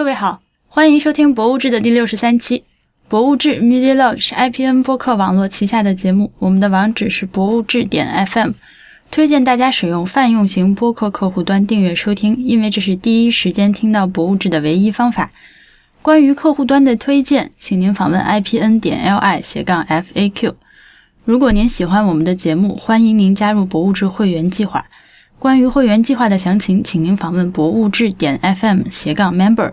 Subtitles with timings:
[0.00, 2.60] 各位好，欢迎收听《博物志》的第六十三期。
[3.06, 8.52] 《博物志 Media Log》是 IPN 播客网络旗下的节目，我们的网址是博物志点 FM，
[9.10, 15.30] 推荐大家使用泛用型播客客户端订阅收听，因为这是第一时间听到《博物志》的唯一方法。
[16.00, 20.54] 关于客户端的推荐，请您访问 IPN 点 LI 斜杠 FAQ。
[21.26, 24.86] 如果您喜欢我们的节目，欢迎您加入博物志会员计划。
[25.40, 29.72] 关于会员计划的详情，请您访问博物志点 FM 斜杠 Member。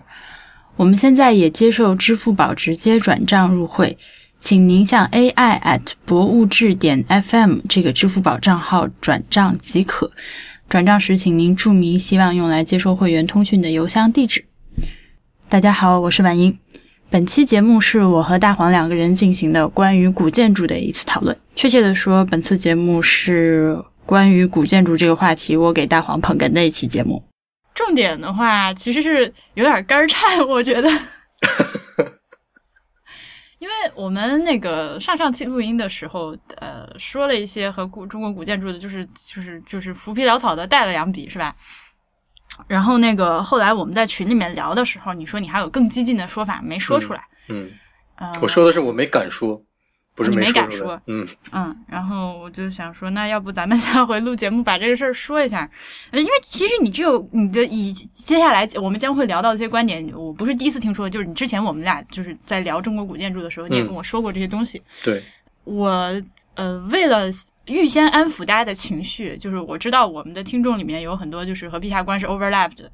[0.76, 3.98] 我们现在也接受支付宝直接转账入会，
[4.40, 10.10] 请您向 AI at 博物志点 FM 这个支付宝账号转账即可。
[10.70, 14.46] 转账时，请您注明希望用来接收会员通讯的邮箱地址。
[15.50, 16.58] 大家好，我是婉英。
[17.10, 21.36] 本期节目是我和大黄两个人进行的关于古建筑的一次讨论。
[21.54, 23.84] 确切的说，本次节目是。
[24.08, 27.22] 关于古建筑这个话题，我给大黄捧哏的一期节目。
[27.74, 30.88] 重点的话，其实是有点肝颤，我觉得，
[33.60, 41.54] 因为我们那个上上期录音的时候，呃，说了一些和古中国古建筑的，就是就是就是浮皮潦草的带了两笔，是吧？
[42.66, 47.70] 然后那个后来我们在群里面聊的时候，你说你还有更激进的说法没说出来，嗯，
[48.40, 49.62] 我说的是我没敢说。
[50.26, 55.70] 你没敢说，嗯嗯，然后我就想说，那要不咱们 下回录节目把这个事儿说一下，
[56.12, 64.82] 因为其实你只有你的以接下来我们将会聊到这些观点，我不是第一次听说，就是你之前我们俩就是在聊中国古建筑的时候，你也跟我说过这些东西。
[65.04, 65.22] 对，
[65.64, 66.22] 我
[66.54, 67.26] 呃为了
[67.66, 72.90] 预先安抚大家的情绪，就是我知道我们的听众里面有很多就是和陛下官是 overlapped 的，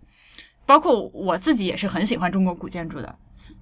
[0.66, 3.14] 包括我自己也是很喜欢中国古建筑的。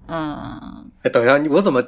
[0.07, 1.83] 嗯，哎，等一下，你我怎么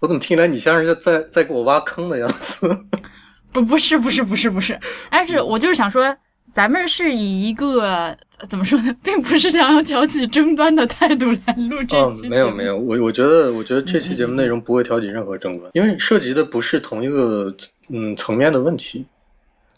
[0.00, 2.68] 我怎么听来你像是在在给我挖坑的样子？
[3.52, 4.78] 不，不是，不是，不是，不是，
[5.10, 6.16] 但是我就是想说，
[6.52, 8.16] 咱们是以一个
[8.48, 12.28] 怎么说呢，并不是想要挑起争端的态度来录这期。
[12.28, 17.54] 没有，没有，我我觉得，我觉得这期节目内容不会挑起任何争端，因为涉及的不是同一个
[17.88, 19.06] 嗯层面的问题。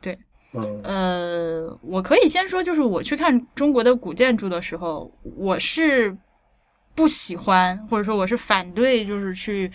[0.01, 0.19] 对，
[0.55, 6.17] 嗯，呃，我可以先说，就是我去看中国的古建筑的时候，我是。
[6.95, 9.71] 不喜欢，或者说我是反对，就是去，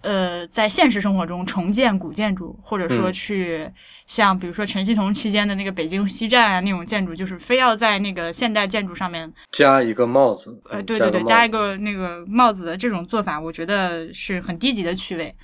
[0.00, 3.70] 呃，在现实生活中重建古建筑，或者说去
[4.06, 10.58] 像比如说陈希同期间的那个北京西站啊那种建筑，就是非要在那个现代建筑上面加一个帽子。
[10.70, 15.34] 呃，对对对，加一个那个帽子的这种做法，我觉得是很低级的趣味。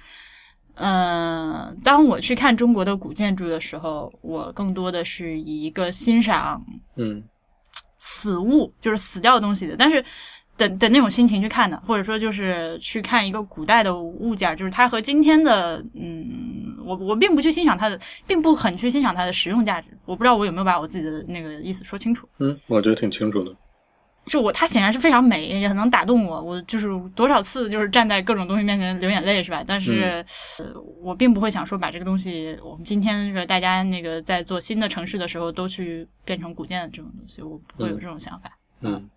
[0.76, 6.64] 嗯，当我去看中国的古建筑的时候，我更多的是以一个欣赏，
[6.96, 7.22] 嗯，
[7.98, 10.02] 死物，就是死掉的东西的，但是。
[10.56, 19.88] 的的那种心情去看的，或者说就是去看一个古代的物件，就是它和今天的，嗯，我我并不去欣赏它的，并不很去欣赏它的实用价值。
[20.04, 22.28] 我不知道我有没有把我自己的那个意思说清楚。
[22.38, 23.54] 嗯，我觉得挺清楚的。
[24.26, 26.42] 就我，它显然是非常美，也很能打动我。
[26.42, 29.62] 我就是多少次就是站在各种东西面前流眼泪，是吧？
[29.64, 30.24] 但是，
[30.58, 38.50] 呃，我并不会想说把这个东西，我们今天是大家那个在做新的城市的时候都去变成古建的这种东西，我不会有这种想法。
[38.80, 39.08] 嗯。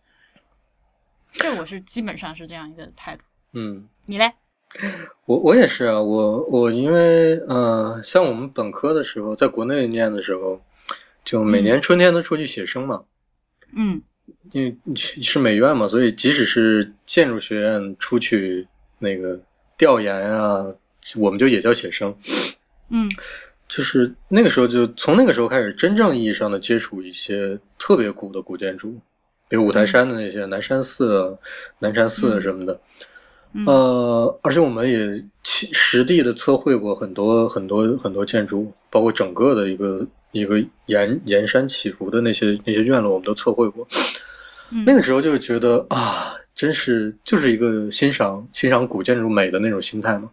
[1.32, 3.24] 这我是基本上是这样一个态度。
[3.54, 4.34] 嗯，你嘞？
[5.26, 10.62] 我我也是啊，我我因为呃，像我们本科的时候，在国内念的时候，
[11.24, 13.04] 就每年春天都出去写生嘛。
[13.76, 14.02] 嗯。
[14.52, 18.68] 因为是美院嘛，所以即使是建筑学院出去
[19.00, 19.40] 那个
[19.78, 20.68] 调研啊，
[21.18, 22.16] 我们就也叫写生。
[22.90, 23.10] 嗯。
[23.68, 29.00] 就是那个时候，就从那个时候开始，真正意义上的接触一些特别古的古建筑。
[29.50, 31.38] 比如五台山的那些南山寺、
[31.80, 32.80] 南山寺什么的，
[33.66, 43.88] 呃，而且我们也实地的测绘过很多很多很多建筑，包括整个的一个一个沿沿山起伏的那些那些院落，我们都测绘过。
[44.86, 50.30] 那个时候就觉得啊，真是就是一个欣赏欣赏古建筑美的那种心态嘛。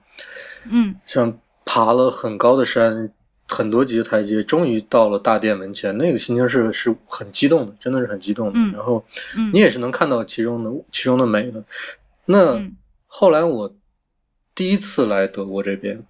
[0.69, 3.11] 嗯，像爬了很高的山。
[3.49, 8.59] 很多级的台阶，终于到了大殿门前，那个心情是是很激动的，真的是很激动的。
[8.77, 9.05] 然后，
[9.53, 11.63] 你也是能看到其中的其中的美的。
[12.25, 12.61] 那
[13.07, 13.77] 后来我
[14.55, 16.03] 第一次来德国这边，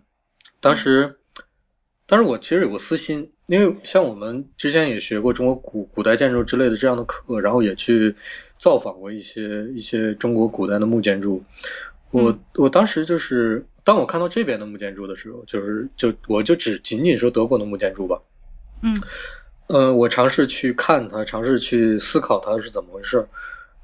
[0.60, 1.16] 当时，
[2.06, 8.14] 当时我其实有个私心，因为像我们之前也学过中国古古代建筑之类的这样的课，然后也去
[8.58, 11.42] 造访过一些一些中国古代的木建筑。
[12.10, 13.66] 我我当时就是。
[13.84, 18.20] 当我看到这边的木建筑的时候，就是就我就只仅仅说德国的木建筑吧，
[18.82, 18.96] 嗯，
[19.68, 23.18] 呃，我尝试去看它，尝试去思考它是怎么回事。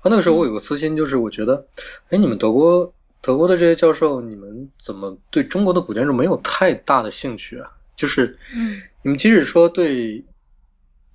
[0.01, 1.67] 啊，那个时候我有个私心，就是我觉得，
[2.09, 7.71] 哎，你们德国德国的这些教授，你们怎么对中国的古建筑没有太大的兴趣啊？
[7.95, 10.25] 就是，嗯，你们即使说对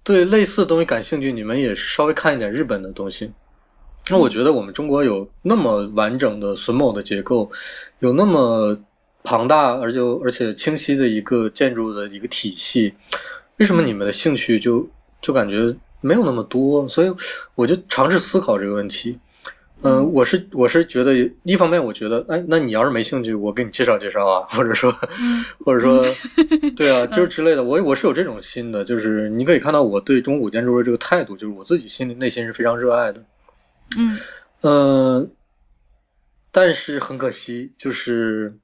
[0.03, 3.33] 对类似的东西感兴趣，你们也稍微看一点日本的东西。
[4.09, 7.51] 那我觉得我们中国有那么完整的榫卯的结构，
[7.99, 8.77] 有那么
[9.23, 12.93] 庞大而就而且清晰的一个建筑的一个体系，
[13.57, 14.87] 为什么你们的兴趣就
[15.21, 16.87] 就感觉没有那么多？
[16.87, 17.11] 所以
[17.55, 19.17] 我就尝试思考这个问题。
[19.81, 24.91] 嗯，我是我是觉得，一方面我觉得，哎，那你要是没兴趣，我给你介绍介绍啊，或者说，
[25.65, 26.03] 或者说，
[26.77, 27.63] 对啊，就是之类的。
[27.63, 33.21] 我我是有这种心的，就是你可以看到我对中古建筑的这个态度，就是我自己心里内心是非常热爱的。
[33.97, 34.19] 嗯，
[34.61, 35.27] 呃，
[36.51, 38.57] 但是很可惜，就是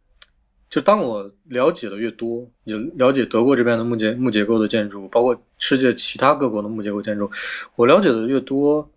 [0.70, 7.32] 就当我了解的越多，也了解德国这边的木结木结构的建筑，包括世界其他各国的木结构建筑，
[7.76, 8.90] 我了解的越多，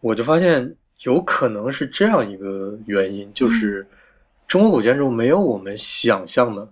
[0.00, 0.76] 我就发现。
[1.02, 3.86] 有可能是这样一个原因，就是
[4.46, 6.68] 中国古建筑没有我们想象的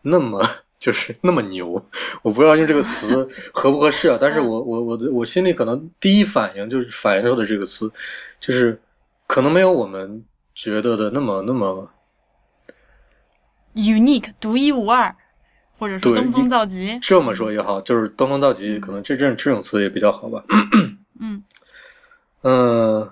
[0.00, 1.82] 那么就是那么牛。
[2.22, 7.90] 我不知道用这个词合不合适啊，但是我我我的我心里可能第一反应就是反应出的这个词，
[8.40, 8.80] 就是
[9.26, 11.90] 可能没有我们觉得的那么那么
[13.74, 15.14] unique 独一无二，
[15.78, 16.98] 或者说登峰造极。
[17.00, 20.44] 这么说也好，就是登峰造极，可能这这这种词也比较好吧。
[21.20, 21.42] 嗯。
[22.40, 23.10] 嗯，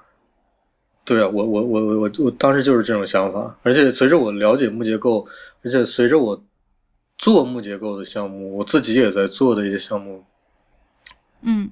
[1.04, 5.26] 对啊，我我我我我我当时就是这种想法，而且随着我了解木结构，
[5.64, 6.44] 而且随着我
[7.18, 10.24] 做木结构的项目，我自己也在做的一些项目，
[11.40, 11.70] 嗯，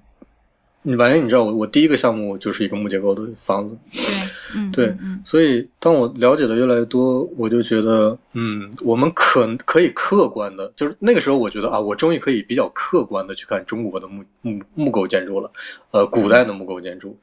[0.82, 15.52] 你反正你知道，我我第一个项目就是一个木结构的房子， 对，嗯，对，嗯所以当我了解的越来越多，我就觉得，嗯，我们可可以客观的，就是那个时候我觉得啊，我终于可以比较客观的去看中国的木木木构建筑了，
[15.90, 17.18] 呃，古代的木构建筑。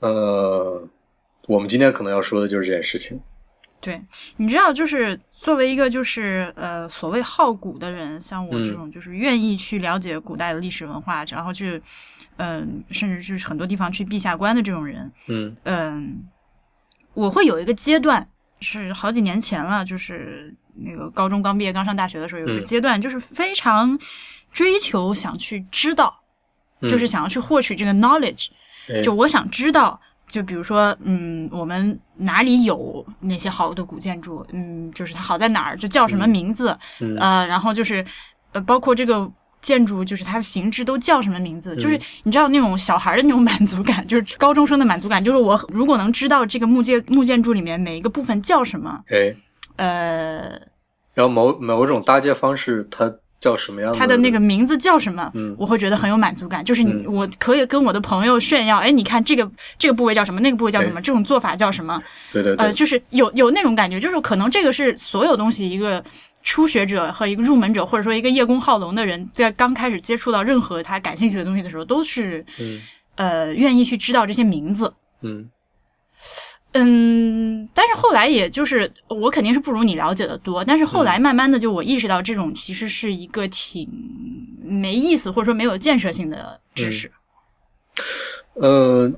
[0.00, 0.88] 呃，
[1.46, 3.20] 我们今天可能要说的就是这件事情。
[3.84, 4.02] 对，
[4.38, 11.80] 你知道，就是作为一个就是呃所谓好古的人，像我这种就是愿意去了解古代的历史文化，然后去
[12.38, 15.56] 嗯，甚至就是很多地方去闭下关的这种人，嗯。
[15.64, 16.24] 嗯，
[17.12, 18.26] 我会有一个阶段
[18.60, 23.98] 是好几年前了，就是那个高中刚毕业刚上大学的时候，有一个阶段就是非常
[24.50, 26.22] 追求想去知道，
[26.82, 28.48] 就是想要去获取这个 knowledge。
[29.02, 34.44] 就我想知道，就比如说，嗯，我们哪里有那些好的古建筑？
[34.52, 35.76] 嗯，就是它好在哪儿？
[35.76, 36.76] 就叫什么名字？
[37.18, 38.04] 呃，然后就是，
[38.52, 39.30] 呃，包括这个
[39.60, 41.76] 建筑，就是它的形制都叫什么名字？
[41.76, 49.02] 就是你知道那种小孩的那种满足感，就是高中生的满足感，就是我如果能知道这个木建木建筑里面每一个部分叫什么？
[49.10, 49.34] 哎，
[49.76, 50.50] 呃，
[51.12, 53.14] 然后某某种搭建方式，它。
[53.44, 53.92] 叫什么样？
[53.92, 55.30] 他的那个名字叫什么？
[55.34, 56.64] 嗯，我会觉得很有满足感。
[56.64, 59.46] 就是你，我可以跟我的朋友炫耀，哎，你看这个
[59.78, 60.40] 这个部位叫什么？
[60.40, 60.98] 那个部位叫什么？
[61.02, 62.02] 这种做法叫什么？
[62.32, 62.64] 对对对。
[62.64, 66.02] 呃，就是有有那种感觉，就是可能这个是所有东西一个
[66.42, 72.42] 初学者和一个入门者，或者说一个叶公好龙的人，在刚开始接触到任何他感兴趣的东西的时候，都是
[73.16, 74.90] 呃愿意去知道这些名字。
[75.20, 75.50] 嗯。
[76.76, 83.88] 嗯，但是后来也就是我肯定是不如你了解的多，但是后来慢慢的就我意识到这种其实是一个挺
[84.60, 87.12] 没意思或者说没有建设性的知识。
[88.54, 89.12] 呃，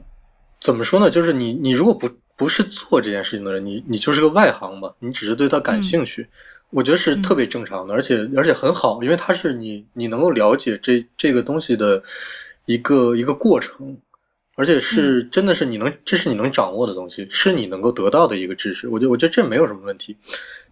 [0.60, 1.10] 怎么说呢？
[1.10, 6.28] 就是你你如果不不是做这件事情的人，你你就是个外行嘛，你只是对他感兴趣，
[6.68, 12.02] 我觉得是特别正常的，而且而且很好，因为它是你你能够了解这这个东西的
[12.66, 13.96] 一个一个过程。
[14.56, 18.88] 而且是真的是你能，这是你能掌握的东西，是你能够得到的一个知识。
[18.88, 20.16] 我觉得，我觉得这没有什么问题。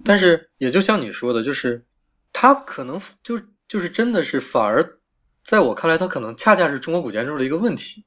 [0.04, 1.84] 但是也就像你说的，就是
[2.32, 4.98] 它可能就就是真的是反而
[5.44, 8.04] 在我看来，它可能恰恰是中国古建筑的一个问题，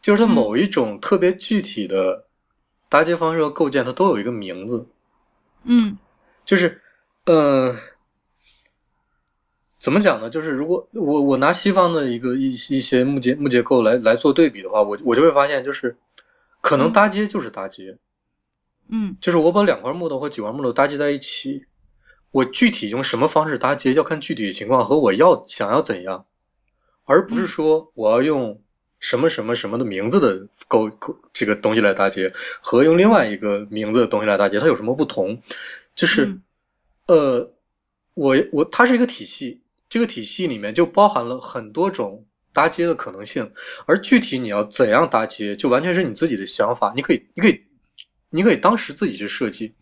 [0.00, 2.26] 就是它某一种特别具体的
[2.88, 4.86] 搭接方式和构建，它都有一个名字。
[5.64, 5.98] 嗯，
[6.44, 6.80] 就是
[7.24, 7.76] 嗯。
[9.82, 10.30] 怎么讲呢？
[10.30, 15.96] 就是如果我我拿西方的一个一一些木结木结构来来做对比的话，我我就会发现，就是
[16.60, 17.98] 可能搭接就是搭接，
[18.88, 21.66] 嗯，就是我把两块木头或几块木头搭接在一起，
[22.30, 26.26] 我具体用什么方式搭接，要看具体的情况和我要想要怎样，
[27.04, 28.62] 而不是说我要用
[29.00, 35.42] 什么什么什么的名字的构构这个东西来搭接，和用另外一个名字的东西来搭接，它有什么不同？
[35.96, 36.38] 就是
[37.08, 37.50] 呃，
[38.14, 39.58] 我我它是一个体系。
[39.92, 43.52] 这个体系里面就包含了很多种搭接的可能性，
[43.84, 46.94] 而具体你要怎样搭接，就完全是你自己的想法。
[46.96, 47.60] 你可以，你可以，
[48.30, 49.74] 你可以当时自己去设计，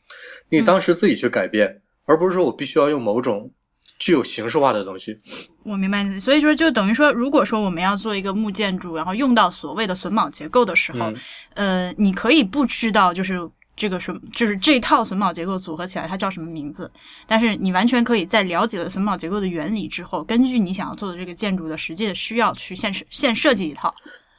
[0.49, 3.53] 你可以当时自己去改变，而不是说我必须要用某种
[4.01, 5.17] 具有形式化的东西。
[5.63, 11.13] 我明白，所以说就等于说，如果说我们要做一个木建筑，然后用到所谓的榫卯结构的时候，
[11.55, 13.49] 呃，你可以不知道，就是。
[13.81, 16.91] 这个是就是这套榫卯结构组合起来，它叫什么名字？
[17.27, 23.95] 但是你完全可以在了解了榫卯结构的原理之后，根据你想要做的这个建筑的实际的需要去现设现设计一套。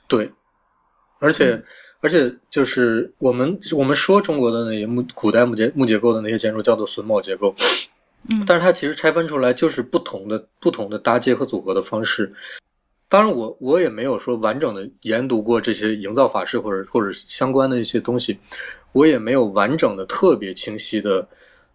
[0.08, 0.32] 对，
[1.18, 1.60] 而且
[2.02, 7.56] 而且就是我们我们说中国的那些木古代木结木结构的那些建筑叫做榫卯结构，
[8.30, 12.36] 嗯，但是它其实拆分出来就是不同的不同的搭接和组合的方式。
[13.10, 18.40] 当然，我我也没有说完整的研读过这些营造法式或者或者相关的一些东西，
[18.92, 21.28] 我也没有完整的特别清晰的。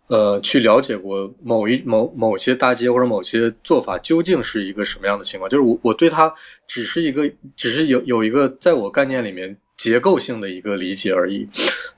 [0.09, 6.33] 呃，去了解过某一某某些大街或者某些做法究竟是一个什么样的情况，就是我我对它
[6.69, 11.49] 只是一个，只是有有一个在我概念里面结构性的一个理解而已。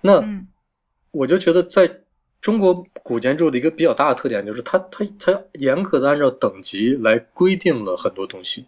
[0.01, 0.25] 那
[1.11, 2.01] 我就觉得，在
[2.41, 8.65] 中国古建筑的一个比较大的特点就是，它它它严格的按照等级来规定了很多东西。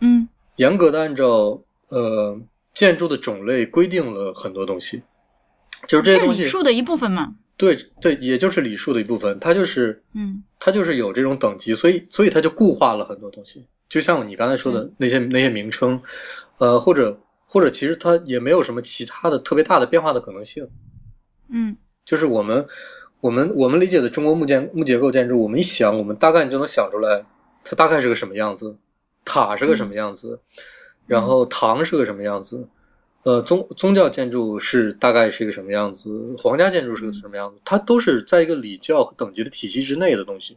[0.00, 0.26] 嗯，
[0.56, 2.40] 严格的按照呃
[2.72, 5.02] 建筑的种类规定了很多东西，
[5.86, 7.34] 就是这些东西数的一部分嘛。
[7.58, 13.66] 对对，也就是礼数的一部分，它就是，嗯，它就是有这种等级，所以所以它就固化了很多东西。
[13.88, 16.00] 就像你刚才说的那些那些名称，
[16.58, 20.68] 呃，或者或者其实它也没有什么其他的特别大的变化的可能性。
[21.48, 22.66] 嗯，就是我们
[23.20, 27.26] 我们我们理解的中国木建木结构建筑，我们一想，我们大概你就能想出来，
[27.62, 28.76] 它大概是个什么样子，
[29.24, 30.40] 塔是个什么样子，
[31.06, 32.68] 然后堂是个什么样子。
[33.24, 36.34] 呃，宗宗教建筑是大概是一个什么样子？
[36.38, 37.60] 皇家建筑是个什么样子？
[37.64, 40.56] 它都是在一个礼教和等级的体系之内的东西。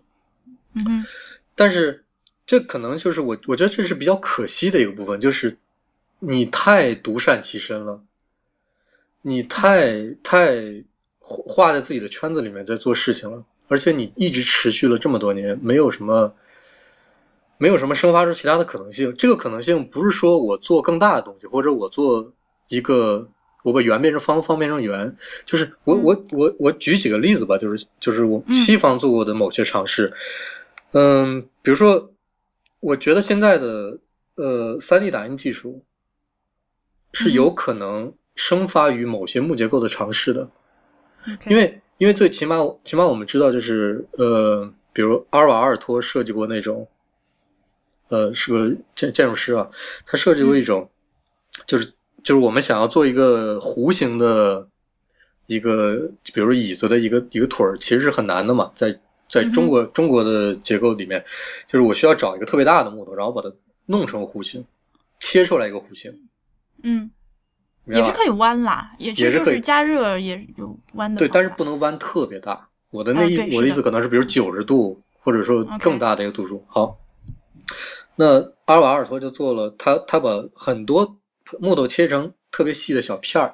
[0.74, 1.06] 嗯
[1.54, 2.04] 但是
[2.46, 5.58] 这可能就是我，我觉得这是比较可惜的一个部分，就是
[6.20, 8.02] 你太独善其身了，
[9.22, 10.84] 你太太
[11.20, 16.36] 画在自己的圈子里面在做事情了，而且你一直持续了这么多年，没有什么，
[17.58, 19.16] 没有什么生发出其他的可能性。
[19.18, 22.34] 这个可能性不是说我做更大的东西，或者我做。
[22.68, 23.30] 一个，
[23.62, 30.12] 我把圆变成方，方变成圆，就是我我我我举几个例子吧，就是就是我西方做过的某些尝试，
[30.94, 32.12] 嗯，比如说，
[32.80, 34.00] 我觉得现在的
[34.34, 35.84] 呃三 D 打印技术
[37.14, 40.50] 是有可能生发于某些木结构的尝试的，
[41.48, 46.88] 因为因为最起码起码我们知道就是呃，比如阿尔瓦阿尔托设计过那种，
[48.10, 49.70] 呃是个建建筑师啊，
[50.06, 50.90] 他设计过一种
[51.66, 51.94] 就是。
[52.26, 54.68] 就是我们想要做一个弧形的
[55.46, 58.72] 一个，比如椅子的一个一个腿儿，其实是很难的嘛。
[58.74, 61.24] 在在中国中国的结构里面，
[61.68, 63.54] 就是我需要找一个特别大的木头，然后把它
[63.86, 64.66] 弄成弧形，
[65.20, 66.28] 切出来一个弧形。
[66.82, 67.12] 嗯，
[67.86, 71.20] 也是可以弯啦，也是可以加热也有弯的。
[71.20, 72.68] 对，但是不能弯特别大。
[72.90, 76.66] 我的那意我的意思可能是，比如九十度，或者说更大的一个度数。
[76.68, 76.98] 好，
[78.16, 81.20] 那阿尔瓦尔托就做了，他他把很多。
[81.60, 83.54] 木头切成特别细的小片儿，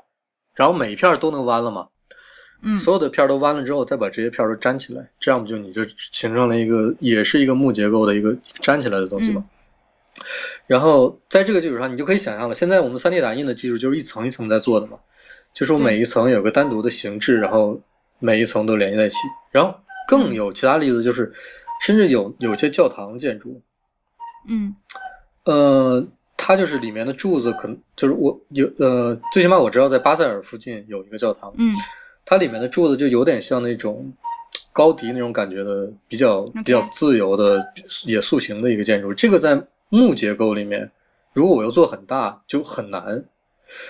[0.56, 1.90] 然后每一片都能弯了嘛？
[2.62, 5.82] 嗯，所有的片儿都弯了之后，再把这些片儿都粘起来，这样不就你就
[6.14, 9.44] 形成了一个，也是一个木结构的一个粘起来的东西吗？
[10.68, 12.56] 然后在这个基础上，你就可以想象了。
[12.56, 15.00] 现在我们 3D 打印的技术就是一层一层在做的嘛，
[15.54, 17.82] 就是我每一层有个单独的形制，然后
[18.20, 19.18] 每一层都联系在一起。
[19.52, 21.34] 然后更有其他例子，就是
[21.86, 23.62] 甚至有有些教堂建筑，
[24.48, 24.76] 嗯，
[25.46, 26.08] 呃。
[26.44, 31.72] 它就是里面的柱子，可能就是我有呃，最起码我知道在巴塞尔附近有一个教堂，嗯，
[32.26, 34.12] 它里面的柱子就有点像那种
[34.74, 37.64] 高迪那种感觉的，比较比较自由的
[38.08, 39.14] 也塑形的一个建筑。
[39.14, 40.90] 这个在木结构里面，
[41.34, 43.24] 如果我要做很大，就很难。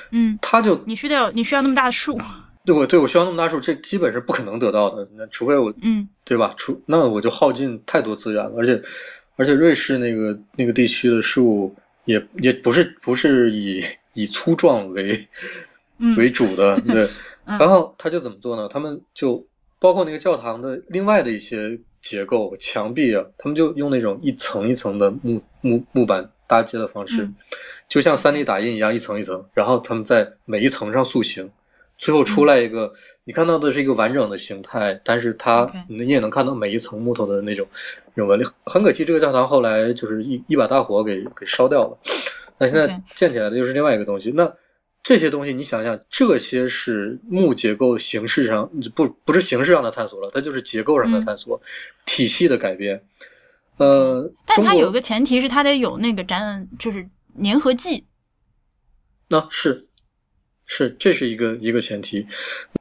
[0.10, 2.20] 嗯，它就你需要你需要那么大的树，
[2.66, 5.08] 对我对我需要那么大树，这基本是不可能得到的。
[5.16, 6.54] 那除非我，嗯，对吧？
[6.58, 8.84] 除那我就耗尽太多资源了，而且
[9.36, 11.76] 而且瑞士那个那个地区的树。
[12.06, 15.28] 也也不是不是以以粗壮为
[16.18, 17.08] 为主的， 对。
[17.46, 18.68] 然后他就怎么做呢？
[18.68, 19.46] 他们就
[19.78, 27.30] 包括那个教堂的另外的一些结构墙壁啊，他们就用那种一层一层的木木木板搭接的方式，
[27.88, 29.46] 就像三 D 打印一样，一层一层。
[29.54, 31.52] 然后他们在每一层上塑形，
[32.02, 32.94] 最后出来一个
[33.24, 37.68] 你看到的是一个完整的形态，但是它你也能看到每一层木头的那种。
[38.14, 41.98] 那种纹理很可惜，这个教堂后来就是一一把大火给给烧掉了。
[42.58, 44.32] 那现在建起来的又是另外一个东西。
[44.32, 44.54] 那
[45.02, 51.62] 这些东西你想想，这些是木结构形式上不不是形式上的探索了，它就是结构上的探索，
[52.06, 53.06] 体系的改变。
[53.78, 57.08] 呃，但它有一个前提是它得有那个粘，就是
[57.42, 58.04] 粘合剂。
[59.30, 59.88] 那是
[60.72, 62.26] 是这是一个一个前提，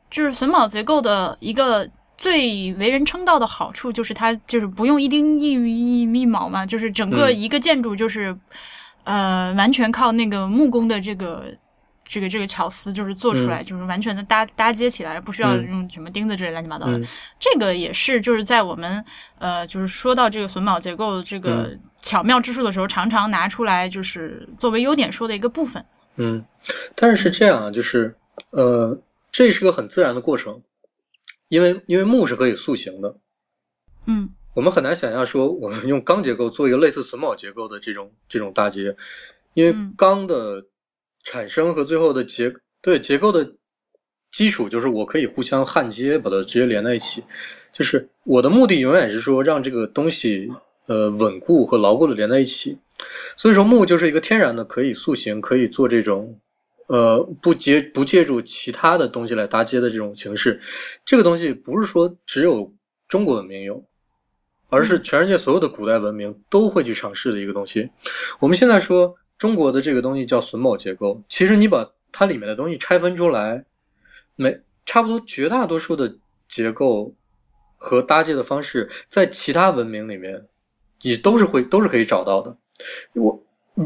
[0.08, 1.90] 就是榫卯结构的一个。
[2.20, 8.36] 最为人称道的好处就是它就是不用一丁一一一毛嘛，就是整个一个建筑就是，
[9.04, 11.46] 呃，完全靠那个木工的这个
[12.04, 17.00] 这个这个巧思，就是做出来，就是完全的搭搭接起来，不需要用什么钉子之类乱七八糟的。
[17.38, 19.02] 这个也是就是在我们
[19.38, 25.82] 呃就是说到这个榫卯结构这个巧妙之处的时候，常常拿出来就是作为优点说的一个部分。
[26.22, 26.44] 嗯，
[26.94, 28.14] 但是是这样啊，就是
[28.50, 29.00] 呃，
[29.32, 30.62] 这是个很自然的过程，
[31.48, 33.16] 因为因为木是可以塑形的。
[34.06, 34.28] 嗯。
[34.52, 38.96] 我们很难想象说，我们用钢结构做一个类似榫卯结构的这种这种搭接，
[39.54, 40.66] 因为钢的
[41.22, 43.54] 产生和最后的结对结构的
[44.32, 47.22] 基础就是我可以互相焊接，把它直接连在一起。
[47.72, 50.50] 就是我的目的永远是说让这个东西
[50.86, 52.76] 呃稳固和牢固的连在一起。
[53.36, 56.40] 所以说木就是一个天然的可以塑形、可以做这种
[56.86, 60.60] 呃不借不借助其他的东西来搭接的这种形式。
[61.04, 62.74] 这个东西不是说只有
[63.08, 63.84] 中国文明有。
[64.72, 67.90] 而是全世界所有的古代文明都会去尝试的一个东西。
[68.38, 73.64] 我们现在说中国的这个东西叫榫卯结构，其实你把它里面的东西拆分出来，
[74.36, 77.16] 每差不多绝大多数的结构
[77.78, 80.46] 和搭接的方式，在其他文明里面
[81.02, 82.56] 也都是会都是可以找到的。
[83.14, 83.42] 我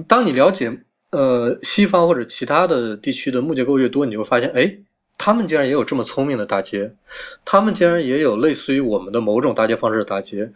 [0.07, 4.77] 当你了解呃西方或者其他的地区的木结构越多，你会发现，哎。
[5.17, 6.97] 他们竟然也有这么聪明的搭接，
[7.45, 10.51] 他们竟然也有类似于我们的某种搭接方式的搭接，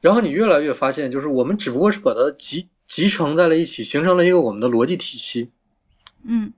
[0.00, 5.50] 然后你越来越发现，就是我们只不过是把它集集成在了一起，形成了一个我们的逻辑体系。
[6.22, 6.52] 嗯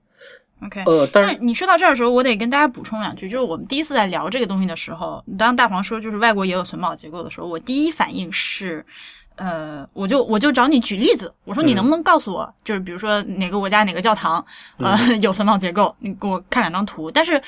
[0.63, 8.85] ，OK，呃，但是你说到这儿的时候，我得跟大家补充两句，就是我们第一次在聊这个东西的时候，当大黄说就是外国也有榫卯结构的时候，我第一反应是。
[9.39, 14.45] 呃，我就我就找你举例子，我说你能不能告诉我，就是比如说哪个国家哪个教堂，
[14.77, 17.09] 呃，有榫卯结构，你给我看两张图。
[17.09, 17.41] 但是，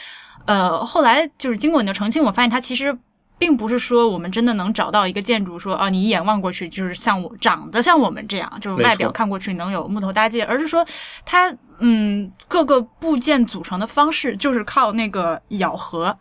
[0.46, 2.98] 呃，后来就是经过你的澄清，我发现它其实
[3.38, 10.86] 并不是说我们真的能找到一个建筑，说啊，你一眼望过去就是像我长得像我们这样，就是外表看过去能有木头搭建，而是说
[11.26, 16.18] 它嗯各个部件组成的方式就是靠那个咬合，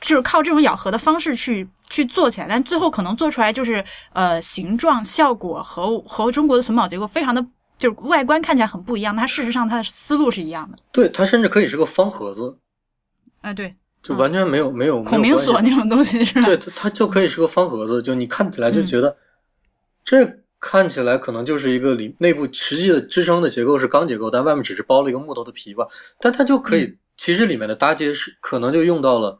[0.00, 1.68] 就是靠这种咬合的方式去。
[1.88, 7.44] 去做起来，但最后可能做出来就是呃形状效果和和中国的榫卯结构非常的，
[7.78, 9.14] 就是外观看起来很不一样。
[9.14, 10.78] 它事实上它的思路是一样的。
[10.92, 12.56] 对，它甚至可以是个方盒子。
[13.40, 16.46] 哎，对，就完全没有没有孔明锁那种东西是吧？
[16.46, 19.16] 对，它它就可以是个方盒子，就你看起来就觉得
[20.04, 25.86] 这看起来可能就是一个里内部实际的支撑的结构是钢结构，但外面只是包了一个木头的皮吧。
[26.18, 29.38] 但它就可以，其实里面的搭接是可能就用到了。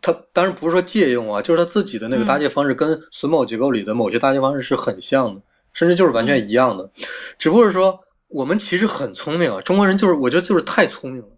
[0.00, 6.90] 它当然不是说借用啊，就是他自己的那个搭建方式跟榫卯结构里的某些搭建方式是很像的，甚至就是完全一样的。
[7.38, 11.28] 只不过是说我们其实很聪明啊，中国人就是我觉得就是太聪明了。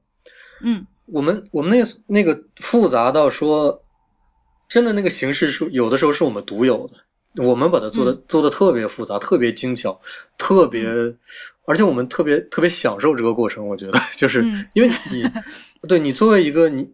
[0.61, 3.83] 嗯，我们我们那个那个复杂到说，
[4.69, 6.91] 真的那个形式是有的时候是我们独有
[7.35, 10.03] 的，我们把它做的做的特别复杂，特别精巧，
[10.37, 10.87] 特别，
[11.65, 13.67] 而且我们特别特别享受这个过程。
[13.69, 15.25] 我觉得就是因为你，
[15.89, 16.91] 对你作为一个你。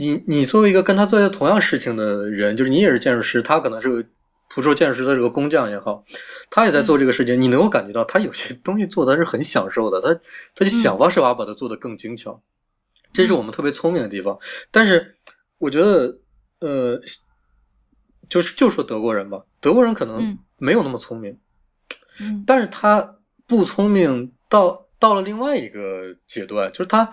[0.00, 4.08] 你你作为一个跟他做同样事情的人，就是你也是建筑师，他可能是个，
[4.48, 6.04] 不说建筑师，他是个工匠也好，
[6.48, 10.20] 他也在做这个事情，你能够感觉到他有些东西做的是很享受的，他
[10.54, 12.42] 他就想方设法把它做得更精巧，
[13.12, 14.38] 这是我们特别聪明的地方。
[14.70, 15.16] 但是
[15.58, 16.18] 我觉得，
[16.60, 17.02] 呃，
[18.30, 21.38] 就是就说德国人吧，德国人可能没有那么聪明，
[22.18, 27.12] 嗯，但是他不聪明到到了另外一个阶段，就是他。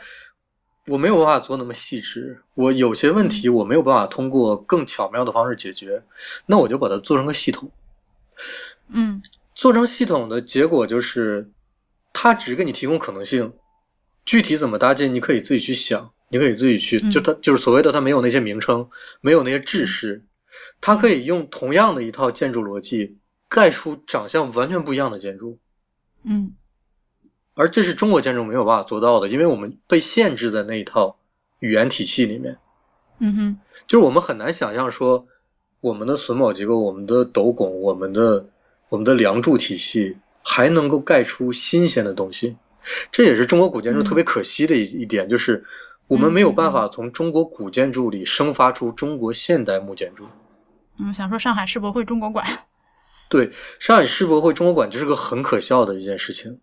[0.88, 6.04] 我没有办法做那么细致，我有些问题我没有办法通过更巧妙的方式解决，
[6.46, 7.72] 那我就把它做成个系统。
[8.88, 9.22] 嗯，
[9.54, 11.52] 做成系统的结果就是，
[12.14, 13.54] 它只给你提供可能性，
[14.24, 20.24] 具体怎么搭建你可以自己去想，你可以自己去，就它就是所谓的它没有那些名称，没有那些制式，
[20.80, 23.18] 它可以用同样的一套建筑逻辑
[23.50, 25.60] 盖出长相完全不一样的建筑。
[26.24, 26.54] 嗯。
[27.58, 31.18] 而这是中国建筑没有办法做到的，因为我们被限制在那一套
[31.60, 32.60] 语言体系里面。
[33.18, 35.26] 嗯哼，就是我们很难想象说，
[35.82, 38.46] 我们的榫卯结构、我们的斗拱、我们的
[38.90, 42.58] 我们的梁柱体系还能够盖出新鲜的东西。
[43.12, 45.66] 这也是中国古建筑特别可惜的一一点，就是
[46.06, 50.28] 我们没有办法从中国古建筑里生发出中国现代木建筑。
[51.00, 52.46] 嗯，想说上海世博会中国馆。
[53.30, 56.60] 对，上海世博会中国馆就是个很可笑的一件事情。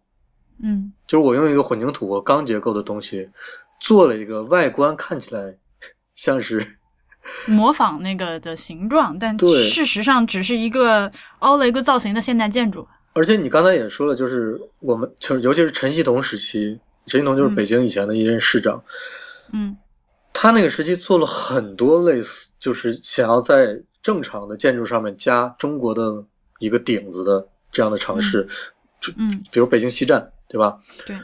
[0.63, 3.29] 嗯，就是我用一个混凝土和钢结构的东西，
[3.81, 5.57] 做了一个外观看起来
[6.15, 6.79] 像是
[7.47, 12.87] 模仿那个的形状，但事实上只是一个凹了一个造型的现代建筑。
[13.15, 18.83] 而且你刚才也说了，就是我们就是尤其是陈希同时期，陈希同就是北京以前的一任市长，
[19.53, 19.77] 嗯，
[20.33, 26.25] 他那个时期做了很多类似，就是想要在正常的建筑上面加中国的
[26.59, 28.49] 一个顶子的这样的尝试，
[29.17, 30.31] 嗯，比如北京西站。
[30.55, 30.81] 对吧？
[31.05, 31.19] 对，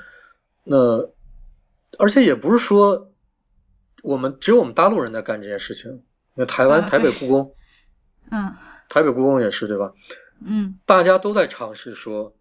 [0.64, 1.08] 那
[1.98, 3.12] 而且也不是说
[4.02, 6.02] 我们只有我们大陆人在干这件事情。
[6.34, 7.54] 那台湾台北故宫，
[8.28, 8.52] 嗯，
[8.88, 9.92] 台北故宫也是对吧？
[10.44, 12.34] 嗯，大家都在尝试说，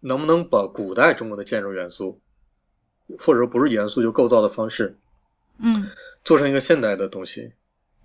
[0.00, 2.20] 能不能把古代中国的建筑元素，
[3.20, 4.98] 或者说不是元素就构造的方式，
[5.58, 5.90] 嗯，
[6.24, 7.52] 做成一个现代的东西，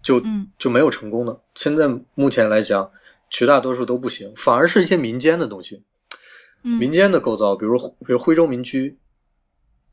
[0.03, 0.21] 就
[0.59, 1.41] 就没有成功的。
[1.55, 2.91] 现在目前来讲，
[3.31, 5.81] 绝大多数都不行，反而是一些民间的东西，
[6.63, 8.97] 民间的构造，比如比如徽州民居，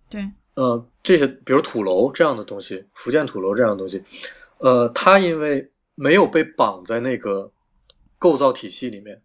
[0.08, 4.04] 对，呃，这些比如土楼这样的东西，福建土楼这样的东西，
[4.58, 7.50] 呃，它因为没有被绑在那个
[8.18, 9.20] 构造体系里面。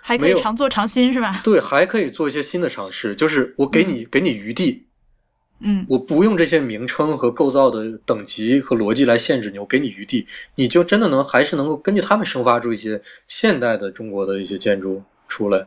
[0.00, 1.40] 还可以常做常新是吧？
[1.44, 3.14] 对，还可以做一些新的尝试。
[3.14, 4.86] 就是我给你给你余地，
[5.60, 15.66] 嗯，我不用这些名称和构造的等级和逻辑来限制你，我给你余地，你就真的能还是能够根据他们生发出一些现代的中国的一些建筑出来。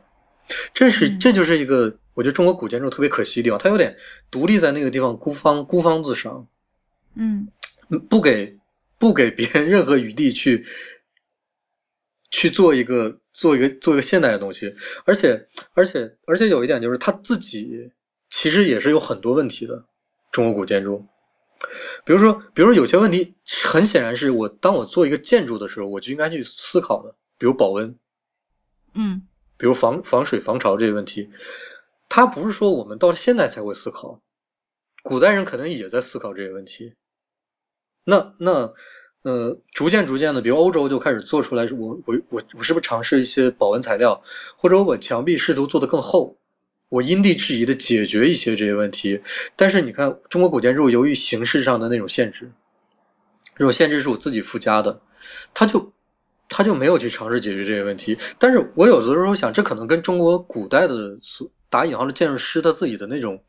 [0.74, 3.98] 这是这就是一个我觉得中国古建筑特别可惜的地方，它有点
[4.30, 6.48] 独立在那个地方孤芳孤芳自赏，
[7.16, 7.48] 嗯，
[8.10, 8.60] 不给
[8.98, 10.66] 不给别人 任何余地去
[12.30, 13.20] 去做一个。
[13.34, 14.76] 做一个做一个现代的东西，
[15.06, 17.94] 而且而且而且有一点就是他自己
[18.30, 19.86] 其实也是有很多问题的。
[20.34, 21.08] 中国古建筑，
[22.04, 27.98] 比如说，比如说有些问题很显然是我当我做一个建筑的时候，我就应该去思考的，比如保温，
[28.96, 29.22] 嗯，
[29.62, 31.30] 比如防防水防潮这些问题，
[32.10, 34.20] 它不是说我们到现在才会思考，
[35.04, 36.96] 古代人可能也在思考这些问题。
[38.04, 38.74] 那那。
[39.24, 44.24] 呃，逐渐逐渐的，比如欧洲就开始做出来，我我我我是不是尝试一些保温材料，
[44.58, 46.40] 或者我把墙壁试图做得更厚，
[46.90, 49.22] 我因地制宜的解决一些这些问题。
[49.56, 52.52] 但是你看，中国古建筑由于形式上的那种限制，
[53.56, 55.02] 这种限制是我自己附加的，
[55.54, 55.94] 它就
[56.52, 58.18] 他就没有去尝试解决这些问题。
[58.38, 61.18] 但是我有的时候想，这可能跟中国古代的
[61.70, 63.42] 打引号的建筑师他自己的那种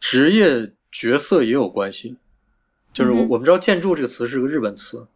[0.00, 2.16] 职业角色也有关系。
[2.92, 5.06] 就是我我们知道建筑这个词是个日本词，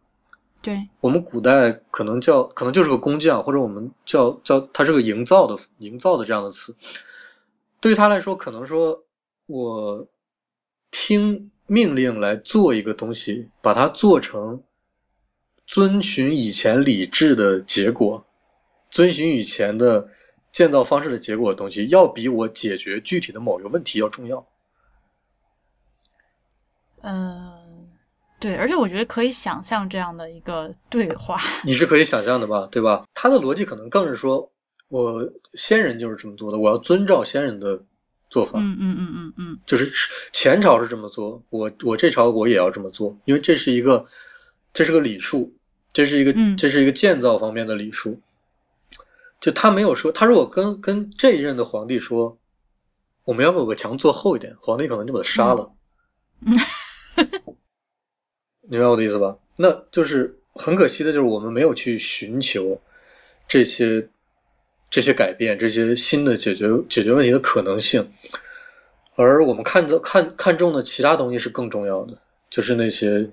[0.61, 6.75] 对我们古代可能叫可能就是个工匠，或者我们叫叫它是个营造的营造的这样的词。
[7.79, 9.03] 对于他来说，可能说
[9.47, 10.07] 我
[10.91, 14.61] 听命令来做一个东西，把它做成
[15.71, 18.25] 遵循以前理智的结果，
[18.89, 20.09] 遵循以前的
[20.51, 24.45] 建造方式的结果的东西，要比我解决具体的某一个问题要重要。
[27.01, 27.57] 嗯。
[28.37, 32.67] 对，而且我觉得可以想象这样的一个对话， 你是可以想象的吧？
[32.69, 33.05] 对吧？
[33.13, 34.51] 他的逻辑可能更是说，
[34.89, 37.85] 我先人就是这么做的，我要遵照先人的
[38.29, 38.59] 做法。
[38.59, 39.89] 嗯嗯嗯嗯嗯，就是
[40.33, 44.07] 前朝是这么做，我我这朝我也要这么做，因为这是一个，
[44.73, 45.53] 这是个礼数，
[45.93, 48.19] 这是一个这是一个建造方面的礼数。
[49.39, 52.37] 就他没有说，他如果跟跟这一任的皇帝说，
[53.23, 55.71] 我们要把墙做厚一点，皇帝可能就把他杀了。
[58.61, 59.37] 明白我的意思吧？
[59.57, 62.79] 那就是很可惜的，就是我们没有去寻求
[63.47, 64.09] 这些
[64.89, 68.13] 这些改变，这些新的解决解决问题的可能性，
[69.15, 73.31] 而我们看的看看中的其他东西是更重要的，就是那些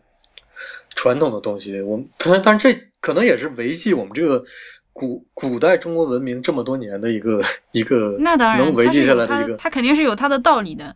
[0.95, 1.81] 传统的东西。
[1.81, 4.45] 我们但但这可能也是维系我们这个
[4.93, 7.41] 古古代中国文明这么多年的一个
[7.73, 10.95] 一个那当然能维系下来的一个，它肯定是有它的道理的。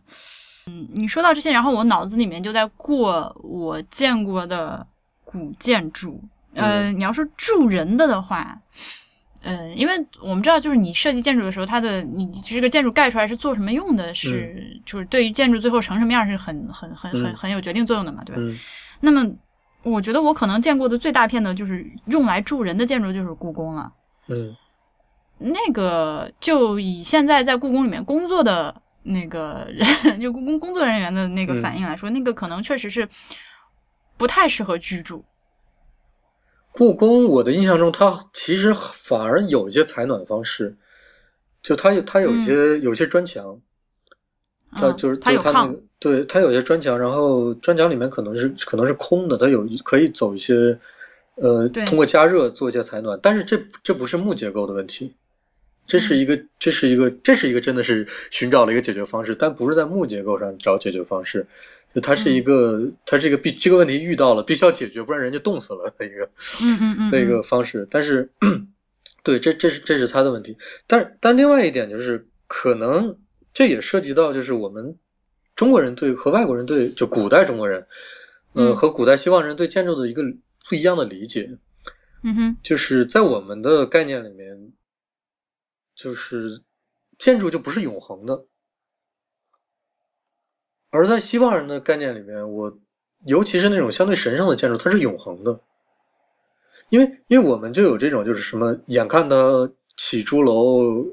[0.67, 4.85] 嗯，你说到这些，然后我脑子里面就在过我见过的
[5.25, 6.21] 古建筑。
[6.55, 8.55] 呃，你要说住人的的话，
[9.41, 18.41] 呃，因为我们知道，就是你设计建筑的时候，它的你这个建筑盖出来是做什么用的，是就是对于建筑最后成什么样是很很很很很有决定作用的嘛，对吧？
[18.99, 19.27] 那么，
[19.83, 23.93] 我觉得我可能见过的最大片的就是用来住人的建筑，就是故宫了。
[24.27, 24.55] 嗯，
[25.37, 28.81] 那个就以现在在故宫里面工作的。
[29.05, 33.09] 那个人就故宫工作人员的那个反应来说，那个可能确实是
[34.15, 35.25] 不太适合居住。
[36.71, 40.77] 故宫，我的印象中，它其实反而有一些采暖方式，
[41.61, 43.59] 就它有它有一些有些砖墙，
[44.71, 50.77] 它就是它有炕，对，它有些砖墙，然后砖墙里面可能是可能是空的，它有可以走一些
[51.35, 55.13] 呃，通过加热做一些采暖，但是这这不是木结构的问题。
[55.87, 61.47] 这是一个，这是一个，这是一个，真的是寻找了一个解决方式，但不是在木结构上找解决方式，
[61.95, 66.29] 就它是一个，它是一个必这个问题遇到了必须要解决，不然人就冻死了的一个，
[66.61, 67.87] 嗯嗯嗯，的一个方式。
[67.89, 68.29] 但是，
[69.23, 70.57] 对，这这是这是他的问题。
[70.85, 73.17] 但但另外一点就是，可能
[73.53, 74.97] 这也涉及到就是我们
[75.55, 77.87] 中国人对和外国人对就古代中国人，
[78.53, 80.23] 呃，和古代西方人对建筑的一个
[80.67, 81.57] 不一样的理解。
[82.23, 84.73] 嗯哼，就是在我们的概念里面。
[85.95, 86.63] 就是
[87.19, 88.47] 建筑就不是永恒的，
[90.89, 92.79] 而在西方人的概念里面，我
[93.23, 95.61] 尤其是那种相对神圣的建筑，它是永恒的，
[96.89, 101.05] 因为因为我们就有这种就是什么，眼看它起朱楼，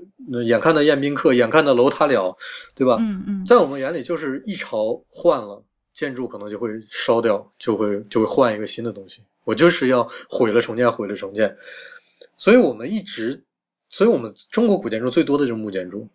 [0.45, 2.37] 眼看的宴宾客，眼看的楼塌了，
[2.75, 2.97] 对吧？
[3.01, 5.63] 嗯嗯，在我们眼里，就是一朝换了，
[5.93, 9.23] 建筑可能就会烧掉，就会就会换一个新的东西。
[9.45, 11.57] 我就是要毁了重建，毁了重建。
[12.37, 13.45] 所以我们一直，
[13.89, 16.09] 所以我们中国古建筑最多的就是木建筑。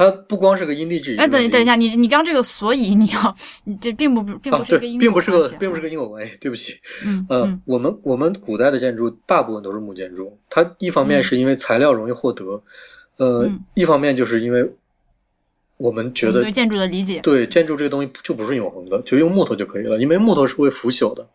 [0.00, 1.18] 它不光是个因地制宜。
[1.18, 6.78] 哎，等等一下，你你刚这个所以你要，你这并不并不是个因并不是个并不是个因果关系，对不起。
[7.04, 12.62] 嗯嗯，我们我们古代的建筑大部分都是木建筑，它一方面是因为材料容易获得，
[13.18, 14.72] 呃，一方面就是因为
[15.76, 21.28] 我们觉得对建筑的理解，对建筑这个东西就不是永恒的，就用木头就可以了，因为木头是会腐朽的，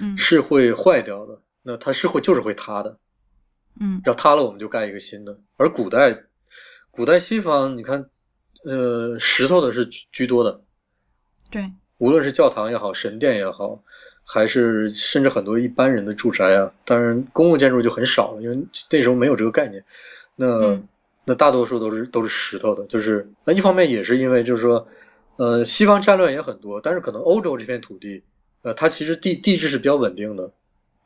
[0.00, 2.98] 嗯，是会坏掉的，那它是会就是会塌的，
[3.78, 6.24] 嗯，要塌了我们就盖一个新的，而古代。
[6.96, 8.08] 古代西方，你看，
[8.64, 10.60] 呃，石头的是居多的，
[11.50, 13.82] 对，无论是教堂也好，神殿也好，
[14.22, 19.84] 还是甚至很多一般人的住宅啊，当然公共建筑就很少了，因为那时候没有这个概念。
[20.36, 20.80] 那
[21.24, 24.86] 那大多数都是都是石头的，就是那一方面也是因为就是说，
[25.36, 28.22] 呃，西方战乱也很多，但是可能欧洲这片土地，
[28.62, 30.52] 呃，它其实地地质是比较稳定的，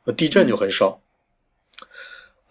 [0.03, 1.01] 呃，地震就很少。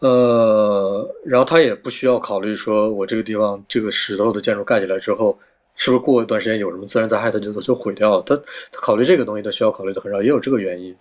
[0.00, 5.36] 呃，然后他也不需要考虑说，我这个地方这个石头的建筑盖起来之后，
[5.74, 8.22] 是不是过一段时间有什么自然灾害，它就就毁掉了。
[8.22, 10.94] 他他考虑这个东西，他需要考虑的很少，也有这个原因。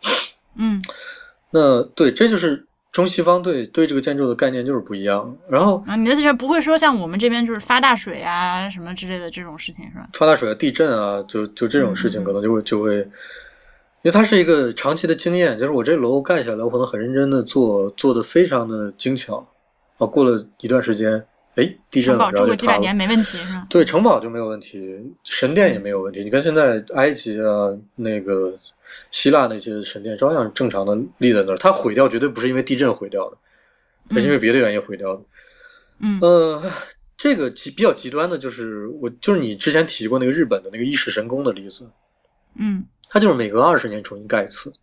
[0.56, 0.82] 嗯，
[1.52, 5.38] 那对，这就是中西方对对这个建筑的概念就是不一样。
[5.48, 10.08] 然后啊，你的意思不会说像我们这边就是发大水啊什么之类的这种事情是吧？
[10.14, 13.08] 发大水啊、地震啊，就就这种事情可能就会就会。
[14.04, 19.48] 因为它是一个长期的经验，就是我这楼盖下来，我可能很认真的做，做的非常的精巧，
[19.98, 23.66] 啊，过了一段时间，哎，地震了，然后住个几百年没问题是吧？
[23.70, 26.24] 对，城堡就没有问题，神殿也没有问题。
[26.24, 28.58] 你看现在埃及啊，那个
[29.12, 33.38] 希腊那些神殿照样正常的立在那儿，它毁掉绝对不是因为地震毁掉的，
[34.10, 35.22] 它是因为别的原因毁掉的。
[36.00, 36.64] 嗯，呃，
[37.18, 41.90] 这个极比较极端的就是我就是你之前提过那个日本的那个伊势神功的例子，
[42.56, 42.86] 嗯。
[43.10, 44.74] 它就是每隔二十年重新盖一次，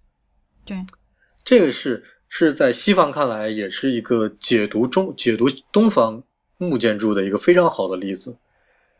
[0.65, 0.87] 对，
[1.45, 6.23] 这个是是在西方看来也是一个解读中解读东方
[6.57, 8.37] 木建筑的一个非常好的例子。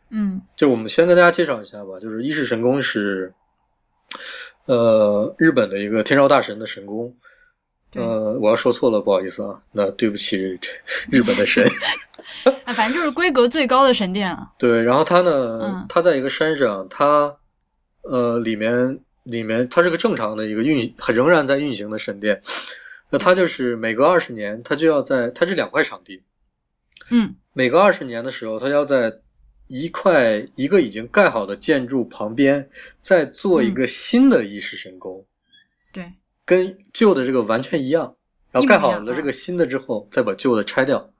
[0.09, 3.33] 嗯，就我们先跟大家介绍一下吧，就是伊势神宫是，
[4.65, 7.15] 呃，日本的一个天照大神的神宫。
[7.95, 10.37] 呃，我要说错了，不好意思啊，那对不起
[11.09, 11.67] 日本的神。
[12.63, 14.53] 啊，反正就是规格最高的神殿啊。
[14.59, 17.35] 对，然后它呢，它在一个山上，它
[18.03, 18.99] 呃里面。
[19.25, 22.41] 里面它是个正常的一个运，仍然在运行的神殿。
[23.09, 26.23] 那它就是每隔二十年，它就要在它这两块场地，
[27.09, 29.19] 嗯，每隔二十年的时候，它要在
[29.67, 32.69] 一块一个已经盖好的建筑旁边
[33.01, 35.25] 再做一个新的仪式神宫，
[35.91, 36.13] 对，
[36.45, 38.15] 跟旧的这个完全一样。
[38.51, 41.11] 然后盖好了这个新的之后，再把旧的拆掉，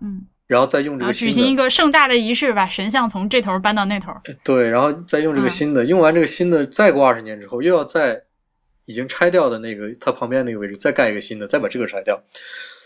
[0.00, 0.26] 嗯。
[0.46, 4.12] 然后再用这个举行一个盛大的仪式，把神像从这头搬到那头。
[4.44, 8.24] 对，然后再用这个新的，用完这个新的，再过二十年之后，又要在
[8.84, 12.22] 已经拆掉的那个它旁边那个位置再盖一个新的，再把这个拆掉。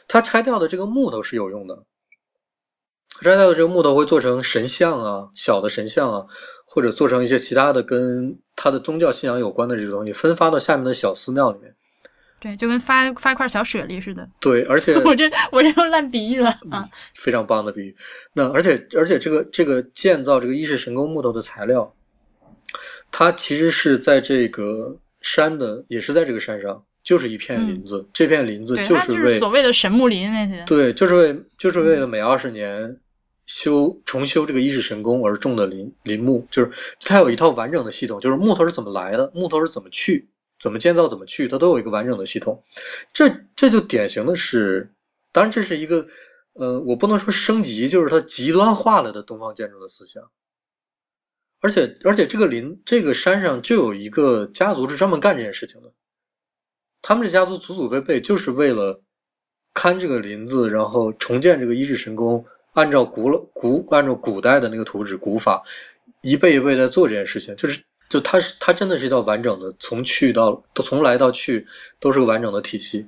[0.07, 1.83] 它拆掉的这个木头是有用的，
[3.23, 6.27] 拆掉的这个木头会做成神像啊，小的神像啊，
[6.65, 11.75] 或者做成一些其他的跟它的宗教信仰有关的这个东西，分发到下面的小寺庙里面。
[12.41, 14.29] 对，就跟发发一块小雪梨似的。
[14.41, 17.97] 对，而且 我这我这用烂比喻了啊，非常棒的比喻。
[18.33, 21.95] 那而且而且这个这个建造这个伊势神宫木头的材料，
[23.11, 28.07] 它其实是在这个山的，也是在这个山上，就是一片林子。
[28.13, 30.65] 这片林子就是为所谓的神木林那些。
[30.65, 32.99] 对，就是为就是为了每二十年
[33.47, 36.71] 修重修这个伊势神宫而种的林林木，就是
[37.01, 40.29] 它有一套完整的系统，就是木头是怎么来的，木头是怎么去。
[40.59, 42.65] 怎么建造怎么去，它都有一个完整的系统。
[43.13, 44.93] 这这就典型的是，
[45.31, 46.09] 当然这是一个，
[46.55, 50.31] 呃，我不能说升级，就是它极端化了的东方建筑的思想。
[51.61, 55.93] 而且而且这个林这个山上就有一个家族是专门干这件事情的，
[57.03, 59.03] 他们这家族祖祖辈辈就是为了
[59.75, 65.65] 看这个林子，然后重建这个伊势神宫，按照古老古按照古代的那个图纸古法，
[66.21, 67.85] 一辈一辈在做这件事情，就是。
[68.09, 71.67] 就它是它真的是一套完整的，从去到从来到去
[72.01, 73.07] 都是个完整的体系。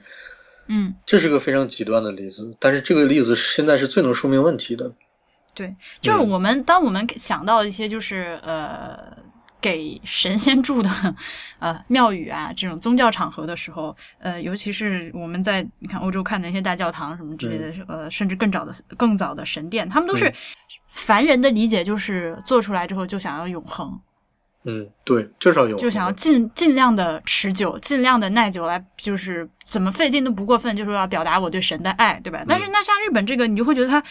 [0.73, 4.93] 嗯，这是个非常极端的例子，但是这个例子现在是最能说明问题的。
[5.53, 8.97] 对，就是我们当我们想到一些就是呃
[9.61, 10.89] 给神仙住的
[11.59, 20.33] 呃庙宇啊这种宗教场合的时候，呃，尤其是我们在你看欧洲看的那些大教堂什么之类的，呃，甚至更早的更早的神殿，他们都是
[20.93, 24.01] 凡人的理解就是做出来之后就想要永恒。
[24.65, 32.45] 嗯，对，就是要永就想要尽尽量的持久，尽量的耐久，来就是怎么费劲都不过分，就是要表达我对神的爱，对吧？
[32.47, 34.03] 但是那像日本这个，你就会觉得它，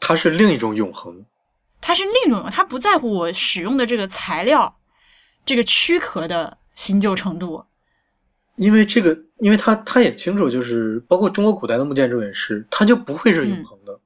[0.00, 1.24] 它是另一种永恒，
[1.80, 4.76] 它是另一种，它不在乎我使用的这个材料，
[5.44, 7.64] 这个躯壳的新旧程度，
[8.56, 14.00] 因为这个，因为他他也清楚，就是包括中国古代的木建筑也是，它就不会是永恒的。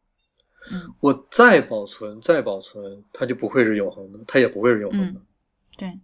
[0.71, 5.21] 嗯，我再保存再保存，它就不会是永恒的，它也不会是永恒的。
[5.77, 5.99] 对，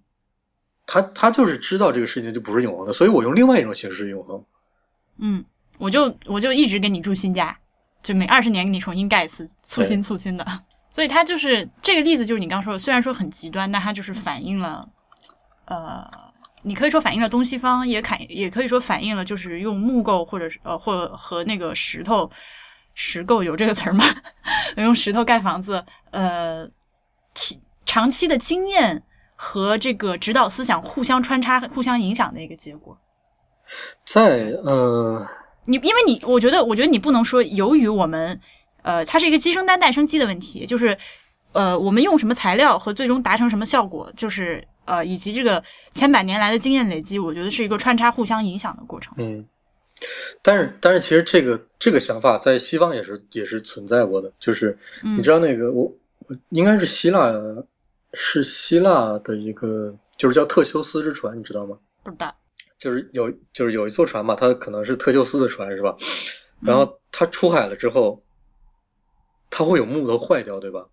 [0.87, 4.43] 他他就是知道这个事情就不是永恒的，所以我用另外一种形式永恒。
[5.19, 5.45] 嗯，
[5.79, 7.57] 我就我就一直给你住新家，
[8.03, 10.47] 就每二十年给你重新盖一次，粗新粗新的。
[10.91, 14.89] 所以他就是这个例子，就是你刚说的，虽然说很极端，但它就是反映了，
[15.67, 16.11] 呃，
[16.63, 22.29] 你可以说反映了东西方，也看也可以说反映了，就是用木构或者是呃或和那个石头
[22.95, 24.05] 石构有这个词儿吗？
[24.79, 26.67] 用石头盖房子，呃，
[27.35, 29.05] 体长期的经验。
[29.41, 32.99] 和这个指导思想互相穿插、互相影响的一个结果，
[34.05, 35.25] 在呃，
[35.65, 38.41] 你因为你，我觉得，我觉得你不能说，由于我们，
[38.83, 40.99] 呃，它是一个鸡生蛋、蛋生鸡的问题，就是，
[41.53, 49.15] 呃，我们用什么材料和最终达成什么效果，就是呃，以及这个千百年来的经验累积，我觉得是一个穿插、互相影响的过程。
[49.19, 49.47] 嗯，
[50.43, 54.77] 但是，但是，其实这个这个想法在西方也是也是存在过的，就是
[55.17, 55.85] 你知道那个我
[56.27, 57.33] 我应该是希腊。
[58.15, 61.79] 是希腊的一个，就是叫特修斯之船，你知道吗？
[62.03, 62.35] 不知道。
[62.79, 65.97] 就是有，就是有一艘船嘛，它可能是特修斯的船，是吧？
[66.61, 68.23] 然后它出海了之后，
[69.51, 70.89] 它会有木头坏掉，对吧？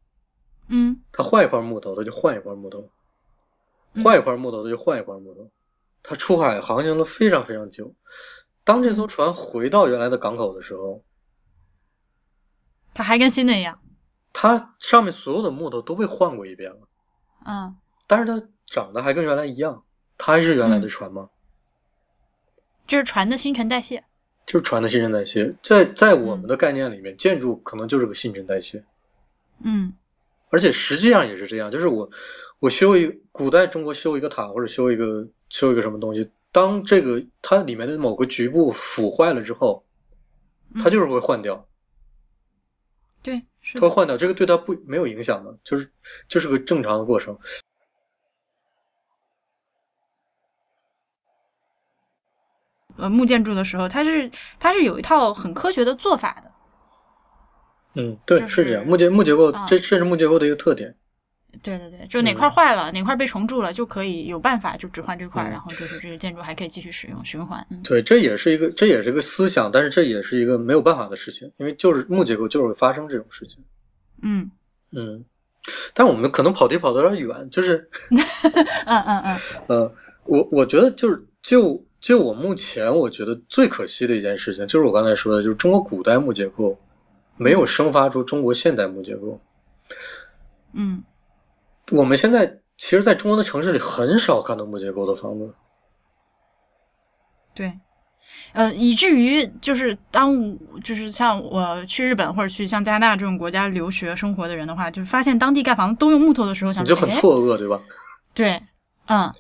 [0.68, 1.02] 嗯。
[1.12, 2.90] 它坏一块木头，它就换一块木头；
[4.04, 5.52] 坏一块木头，它就换一块木头。
[6.02, 7.96] 它出海航行了非常非常久，
[8.64, 11.04] 当这艘船回到原来的港口的时候，
[12.94, 13.80] 它还跟新的一样。
[14.34, 16.80] 它上面所有的木头都被换过一遍了。
[17.46, 17.76] 嗯，
[18.08, 19.84] 但是它长得还跟原来一样，
[20.18, 21.30] 它还是原来的船吗？
[22.88, 24.04] 就是船的新陈代谢，
[24.46, 28.84] 就是船的新陈代谢，在在我们的概念里面，建筑可能就是个新陈代谢。
[29.64, 29.94] 嗯，
[30.50, 32.10] 而且实际上也是这样，就是我
[32.60, 39.84] 我修一古代中国修一个塔或者修一个修一个什么东西，当这个它里面的某个局部腐坏了之后，
[40.84, 41.68] 它就是会换掉。
[43.26, 43.42] 对。
[43.74, 45.92] 它会换掉，这个对它不没有影响的，就是
[46.28, 47.36] 就是个正常的过程。
[52.98, 56.52] 呃，木建筑的时候，它是它是有一套很科学的做法的。
[57.96, 58.86] 嗯，对，是这样。
[58.86, 60.96] 木结木结构，这这是木结构的一个特点。
[61.62, 67.66] 对对对，就哪块坏了，哪块被重铸了，就可以有办法就只换这块，然后就是这个建筑还可以继续使用循环。
[67.84, 73.64] 对，这也是一个这也是个思想，但是这也是一个没有办法的事情，因为就是木结构就是会发生这种事情。
[74.22, 74.50] 嗯
[74.92, 75.26] 嗯，
[75.94, 77.90] 但我们可能跑题跑的有点远，就是
[78.86, 86.80] 嗯嗯嗯 呃，我我觉得就是就就我目前我觉得最可惜的一件事情，就是我刚才说的，就是中国古代木结构
[87.38, 89.40] 没有生发出中国现代木结构。
[90.74, 91.04] 嗯。
[91.92, 95.54] 我们现在其实，在中国的城市里很少看到木结构的房子。
[97.54, 97.80] 对，
[98.54, 100.36] 呃，以至于就是当
[100.84, 107.82] 就是像我去日本或者去像加拿大这种国家留学生活的人的话，就是发现当地盖房子都用木头的时候，想你就很错愕，对吧？
[108.34, 108.62] 对，
[109.06, 109.34] 嗯。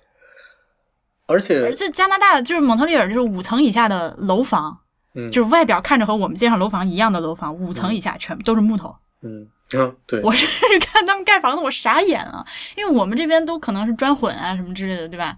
[1.28, 4.82] 而且，而且加拿大就是蒙特利尔，就是五层以下的楼房，
[5.16, 9.50] 嗯，就是外表看着和我们街上楼房一样的楼房，五层以下全部都是木头，嗯。
[9.76, 10.48] 嗯，对， 我是
[10.80, 15.38] 看他们盖房子，我傻眼了，因为我们这边都可能是砖混啊什么之类的，对吧？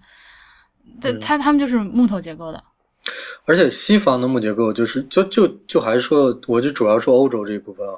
[1.02, 2.63] 这他他们就是木头结构的，
[3.45, 7.95] 而且西方的木结构就是就就就还是说，我就主要说欧洲这一部分啊，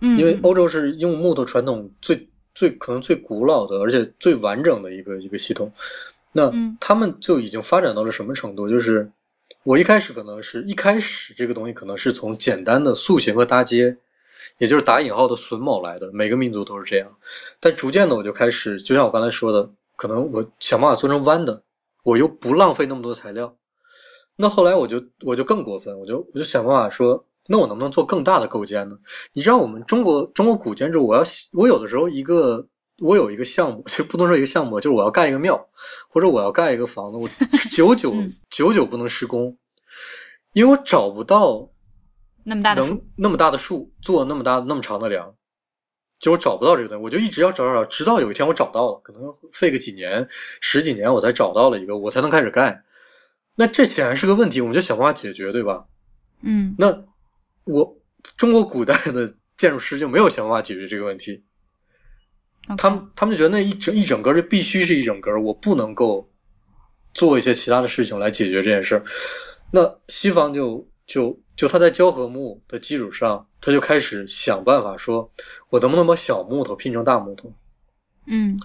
[0.00, 5.72] 嗯，因为欧洲是用木头传统最最可能最古老的，而且最完整的一个一个系统，
[6.32, 8.68] 那他们就已经发展到了什么程度？
[8.68, 9.10] 就是
[9.62, 13.98] 我一开始可能是一开始这个东西可能是从简单的塑形和搭接。
[14.58, 17.16] 也就是打引号的榫卯来的，每个民族都是这样。
[17.60, 21.62] 但逐渐的，我就开始，就像我刚才说的，可能我想办法做成弯的，
[22.02, 23.56] 我又不浪费那么多材料。
[24.36, 28.98] 那后来我就我就更过分，我就我就想办法说，那我能不能做更大的构件呢？
[29.32, 31.22] 你知道我们中国中国古建筑，我要
[31.52, 32.66] 我有的时候一个
[32.98, 35.68] 我有一个项目，就不能说一个项目，就是我要盖一个庙，
[36.08, 37.28] 或者我要盖一个房子，我
[37.70, 38.14] 久久
[38.50, 39.56] 久久不能施工，
[40.52, 41.69] 因为我找不到。
[42.50, 45.36] 那么大的能那么大的树做那么大那么长的梁，
[46.18, 49.22] 就我找不到这个东西，我就一直要找找找，直到有一天我找到了，可能
[49.52, 50.28] 费个几年
[50.60, 52.82] 十几年我才找到了一个，我才能开始盖。
[53.54, 55.86] 那这显然是个问题，我们就想办法解决，对吧？
[56.42, 56.74] 嗯。
[56.76, 57.04] 那
[57.62, 57.96] 我
[58.36, 61.44] 中国古代的建筑师就没有想办法解决这个问题。
[62.76, 66.32] 他们他们就觉得那一整一整根就必须是一整根，我不能够
[67.14, 69.04] 做一些其他的事情来解决这件事。
[69.70, 75.32] 那西方就就就他在胶合木的基础上，他就开始想办法说，
[75.68, 77.52] 我能不能把小木头拼成大木头？
[78.28, 78.56] 嗯。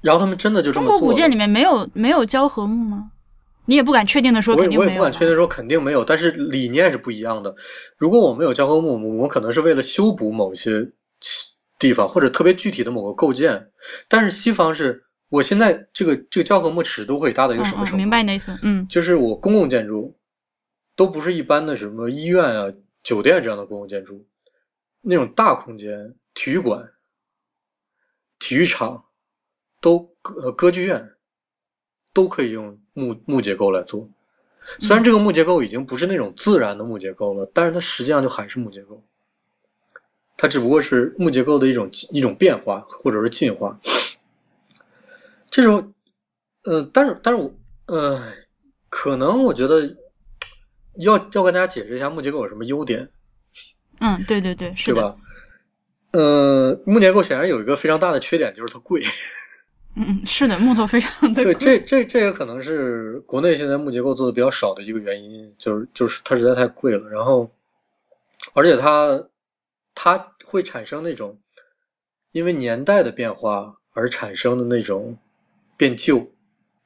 [0.00, 0.98] 然后他们真的就这么做。
[0.98, 3.12] 中国古建里面没有没有胶合木吗？
[3.66, 4.90] 你也不敢确定的说肯定没有。
[4.90, 7.54] 我也不敢确定说肯定没有，但是理念是不一样的。
[7.96, 10.90] 如果我们有胶合木，我们可能是为了修补某些
[11.78, 13.68] 地方或者特别具体的某个构件。
[14.08, 17.96] 但是西方是，我现在这个这个胶合木尺度会达到一个什么程度？
[17.98, 18.58] 明白你的意思。
[18.62, 20.16] 嗯，就是我公共建筑
[20.96, 22.72] 都不是一般的什么医院啊、
[23.04, 24.26] 酒店这样的公共建筑，
[25.00, 26.92] 那种大空间、体育馆、
[28.40, 29.04] 体育场。
[29.78, 31.12] 都歌歌剧院
[32.12, 34.08] 都可以用木木结构来做，
[34.80, 39.04] 虽然这个木结构已经不是那种自然的木结构了，但是它实际上就还是木结构，
[40.36, 43.78] 它只不过是木结构的一种一种变化或者是进化。
[45.50, 45.94] 这种，
[46.64, 47.54] 呃，但是但是我
[47.86, 48.32] 呃，
[48.88, 49.96] 可能我觉得
[50.98, 53.10] 要要跟大家解释一下木结构有什么优点。
[54.00, 55.16] 嗯，对对对，是吧？
[56.12, 59.02] 呃，木结构显然有一个非常大的缺点，就是它贵。
[59.98, 67.50] 嗯，是的，木头非常的对，这这这也可能是国内现在木结构做的比较少的一个原因，就是就是它实在太贵了，然后，
[68.52, 69.24] 而且它
[69.94, 71.38] 它会产生那种
[72.32, 75.16] 因为年代的变化而产生的那种
[75.78, 76.30] 变旧，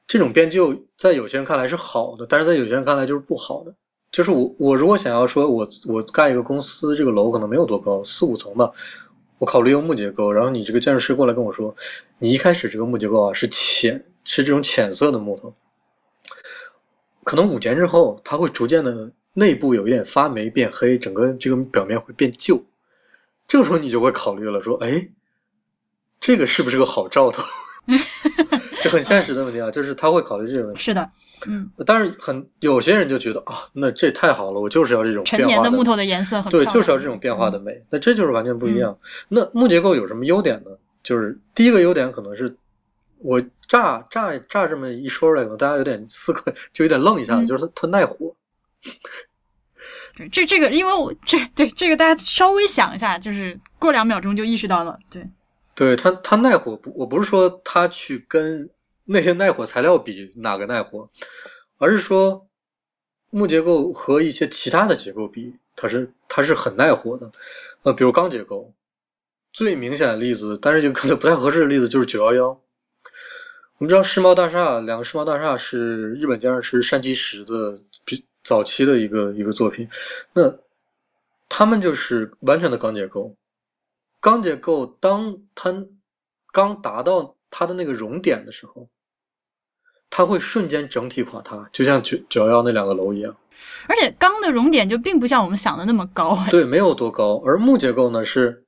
[0.07, 3.75] 这种变旧在有些人看来是好的，但是在有些人看来就是不好的。
[4.11, 8.71] 就是我我如果想要说我我盖一个公司，这个楼可能没有多高，四五层吧。
[9.37, 11.75] 我考虑用木结构，然后你这个建筑师过来跟我说，
[12.19, 15.53] 你一开始这个木结构啊是浅，是这种浅色的木头，
[17.23, 22.63] 可能五年之后它会逐渐的内部有一点发霉变黑，整个这个表面会变旧，
[23.47, 25.09] 这个时候你就会考虑了，说，哎，
[26.19, 27.43] 这个是不是个好兆头？
[28.83, 30.81] 这很现实的问题啊，就是他会考虑这个问题。
[30.81, 31.09] 是的。
[31.47, 38.97] 嗯，但是很有些人就觉得啊，那这太好了，我就是要这种陈年的木头的颜色很对，就是要这种变化的美，那这就是完全不一样。
[39.27, 40.71] 那木结构有什么优点呢？
[41.01, 42.55] 就是第一个优点可能是
[43.17, 48.35] 我乍乍乍这么一说出来，可能大家有点思考，就有点愣一下，就是它它耐火。
[50.31, 55.27] 这这个，因为我这对这个大家稍微想一下，就是过两秒钟就意识到了，对，
[55.73, 58.69] 对它它耐火不，我不是说它去跟。
[59.05, 61.09] 那些耐火材料比哪个耐火，
[61.77, 62.47] 而是说
[63.29, 67.31] 木结构和一些其他的结构比，它是它是很耐火的。
[67.83, 68.73] 呃，比如钢结构，
[69.51, 72.61] 最明显的例子，但是就可能不太合适的例子就是九幺幺。
[73.77, 79.89] 我们知道世贸大厦，两个世贸大厦是日本建筑师山崎实的比早期的一个一个作品。
[80.33, 80.59] 那
[81.49, 83.35] 他们就是完全的钢结构，
[84.19, 85.87] 钢结构当它
[86.51, 88.89] 刚达到它的那个熔点的时候。
[90.13, 93.37] 它会瞬间整体垮塌，就像九九幺幺那两个楼一样。
[93.87, 96.37] 而且钢的熔点就并不像我们想的那么高。
[96.49, 97.41] 对，没有多高。
[97.45, 98.65] 而木结构呢，是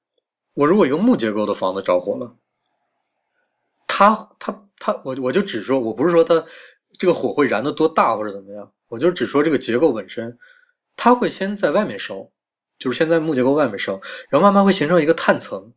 [0.54, 2.38] 我如果一个木结构的房子着火了，
[3.88, 6.46] 它它它，我我就只说，我不是说它
[6.98, 10.40] 这个火会燃的多大或者怎么样，我就只说这个结构本身，
[10.96, 12.30] 它会先在外面烧，
[12.80, 15.74] 就是先在木结构外面烧，然后慢慢会形成一个碳层。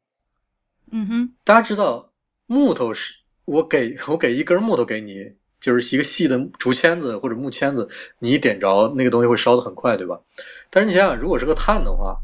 [0.92, 2.05] 嗯哼，大家知道
[2.46, 5.34] 木头是我给我给一根木头给你。
[5.58, 7.88] 就是一个细的竹签子或者木签子，
[8.18, 10.20] 你一点着那个东西会烧得很快，对吧？
[10.68, 12.18] 但是你想想，如果是个碳的话，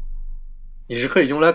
[0.87, 1.53] 你是可以用来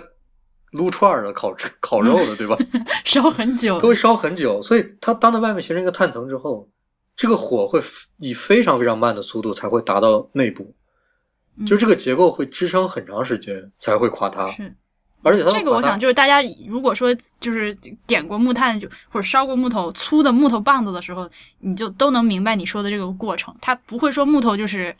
[0.72, 2.58] 撸串的、烤烤肉的，对吧？
[3.06, 4.60] 烧很久，都会烧很久。
[4.60, 6.68] 所以它当它外面形成一个碳层之后，
[7.16, 7.80] 这个火会
[8.18, 10.74] 以非常非常慢的速度才会达到内部，
[11.64, 14.50] 就这个结构会支撑很长时间才会垮塌。
[14.50, 14.74] 是。
[15.22, 23.54] 而且这个，我想就是大家如果说就是点过木炭就或者烧过木头粗的木头棒子的时候，你就都能明白你说的这个过程。
[23.60, 24.94] 它不会说木头就是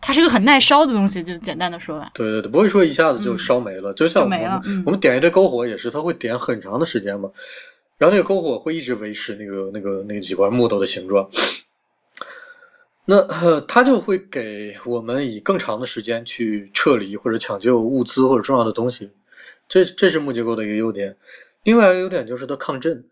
[0.00, 2.10] 它是个很耐烧的东西，就简单的说吧。
[2.14, 3.94] 对对对，不会说一下子就烧没了。
[3.94, 7.30] 就像我们我们点一堆篝火也是，它会点很长的时间嘛。
[7.96, 11.30] 然后那个篝火会一直维持那个那个那几块木头的形状。
[13.06, 13.22] 那
[13.60, 19.10] 它就会给我们以更长的时间去撤离或者抢救物资或者重要的东西。
[19.68, 21.16] 这这是木结构的一个优点，
[21.62, 23.08] 另外一个优点就是它抗震。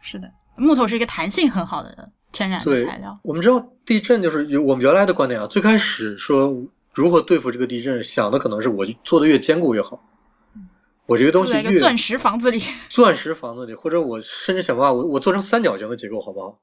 [0.00, 3.18] 是的，木头是一个弹性很好的天然的材料。
[3.22, 10.04] 我们知道地震就是有我们原来的观点啊，最开始说如何对付这个地震，想的可能是我做的越坚固越好。
[11.06, 16.60] 我这个东西越钻石房子里， 钻石房子里，或者我甚至想办法，我我做成三角形的结构好不好？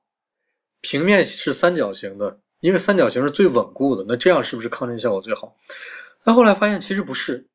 [0.82, 5.56] 平面是三角形的，因为三角形是最稳固的，那这样是不是抗震效果最好？
[6.24, 7.48] 但后来发现其实不是。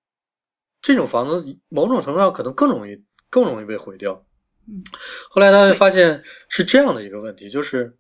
[0.83, 4.25] 这种房子某种程度上可能更容易更容易被毁掉。
[4.67, 4.85] 嗯，
[5.29, 7.97] 后来他就发现是这样的一个问题，就是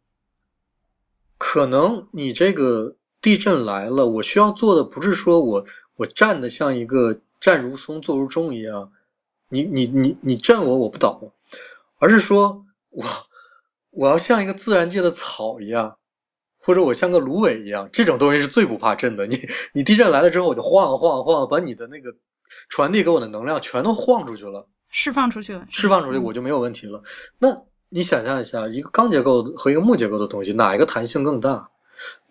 [1.38, 5.66] 可能你这个地震来了，我需要做的不是说我
[5.96, 8.92] 我站的像一个站如松坐如钟一样，
[9.48, 11.32] 你你你你震我我不倒，
[11.98, 13.04] 而是说我
[13.90, 15.98] 我要像一个自然界的草一样，
[16.58, 19.26] 或者我像个芦苇一样，这种东西是最不怕震的。
[19.26, 22.14] 你你地震来了之后，我就晃晃晃，把你的那个
[22.68, 24.68] 传递给我的能量全都晃出去了。
[24.88, 27.02] 释放出去了，释放出去我就没有问题了。
[27.38, 31.70] 那你想象一下，一个钢结构和一个木结构的东西，哪一个弹性更大？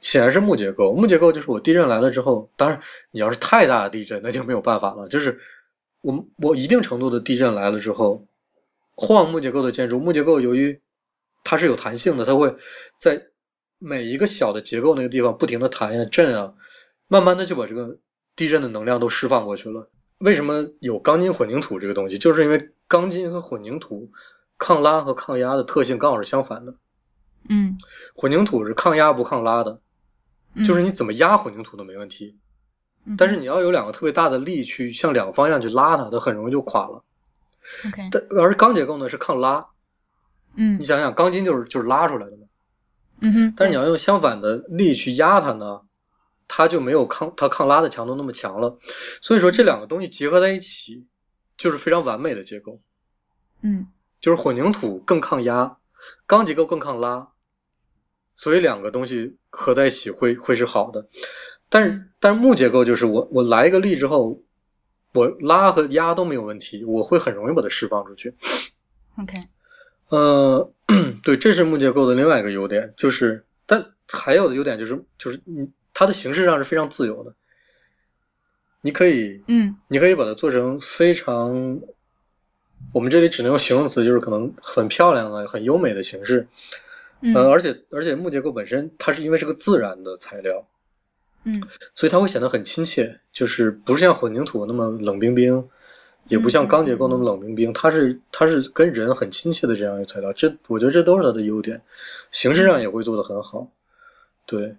[0.02, 0.94] 显然是木结构。
[0.94, 5.08] 木结构就是我地震来了之后，当然你要是太大的地震，那就没有办法了。
[5.08, 5.40] 就是
[6.02, 8.28] 我我一定程度的地震来了之后，
[8.96, 10.82] 晃木结构的建筑，木结构由于
[11.44, 12.56] 它是有弹性的，它会
[12.98, 13.28] 在
[13.78, 16.54] 每一个小的结构那个地方不停的弹呀震啊，
[17.08, 18.00] 慢慢的就把这个
[18.36, 19.90] 地震的能量都释放过去了。
[20.20, 22.18] 为什么有钢筋混凝土这个东西？
[22.18, 24.12] 就是因为钢筋和混凝土
[24.58, 26.76] 抗拉和抗压的特性刚好是相反的。
[27.48, 27.78] 嗯，
[28.14, 29.80] 混凝土是抗压不抗拉的，
[30.66, 32.38] 就是你怎么压混凝土都没问题，
[33.18, 37.04] 但是你要有两个特别大的力去向两个方向去拉它，它很容易就垮了。
[37.88, 39.68] OK，但而钢结构呢是抗拉。
[40.56, 42.44] 嗯，你想想，钢筋就是就是拉出来的嘛。
[43.22, 45.82] 嗯哼，但是你要用相反的力去压它呢？
[46.50, 48.80] 它就没有抗它抗拉的强度那么强了，
[49.22, 51.06] 所以说这两个东西结合在一起，
[51.58, 52.82] 就是非常完美的结构。
[53.62, 53.88] 嗯，
[54.20, 55.78] 就是混凝土更抗压，
[56.26, 57.30] 钢结构更抗拉，
[58.36, 61.08] 所以两个东西合在一起会会是好的。
[61.70, 64.41] 但是但是木结构就是我我来一个力之后，
[65.14, 68.36] 我拉和压都没有问题，我会很容易把它释放出去。
[69.20, 69.38] OK，
[70.08, 70.74] 呃，
[71.22, 75.70] 对，这是木结构的另外一个优点，就是但还有的优点就是就是你。
[76.00, 77.34] 它的形式上是非常自由的，
[78.80, 81.82] 你可以，嗯，你可以把它做成非常，
[82.93, 86.47] 我们这里只能用形容词，就是可能很漂亮啊、很优美的形式，
[87.36, 90.66] 呃，而且而且木结构本身它是因为是个自然的材料，
[91.43, 91.62] 嗯，
[91.93, 95.68] 所以它会显得很亲切，就是不是像混凝土那么冷冰冰，
[96.30, 101.82] 也不像钢结构那么冷冰冰，它是它是跟人很亲切的这样一个材料，这我觉得这都是它的优点，
[102.32, 103.70] 形式上也会做得很好，
[104.45, 104.78] 对。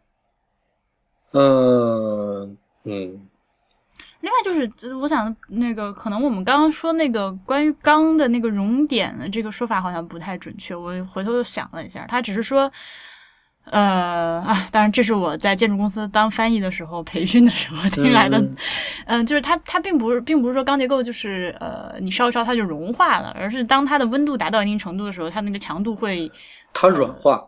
[1.33, 3.21] 嗯嗯，
[4.21, 12.71] 另外就是我想那个可能我们刚刚说那个关于钢的那个熔点的这个说法好像不太准确，我回头又想了一下，他只是说，
[13.67, 18.43] 呃啊，当然这是我在建筑公司当翻译的时候培训的时候听来的，
[19.07, 26.33] 嗯，就是它它并不是并不是说钢结构就是呃你烧一烧它就融化了，而是当它的温度达到一定程度的时候，它那个强度会
[26.73, 27.47] 它软化。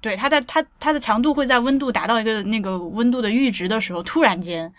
[0.00, 4.72] 对，它在它它的强度会在温度达到一个那个温度的阈值的时候，突然间，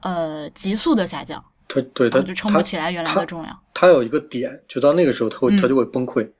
[0.00, 1.42] 呃，急速的下降。
[1.68, 3.58] 它对它就撑不起来原来的重量。
[3.72, 6.30] 它有一个点，就到那个时候，它会它就会崩溃。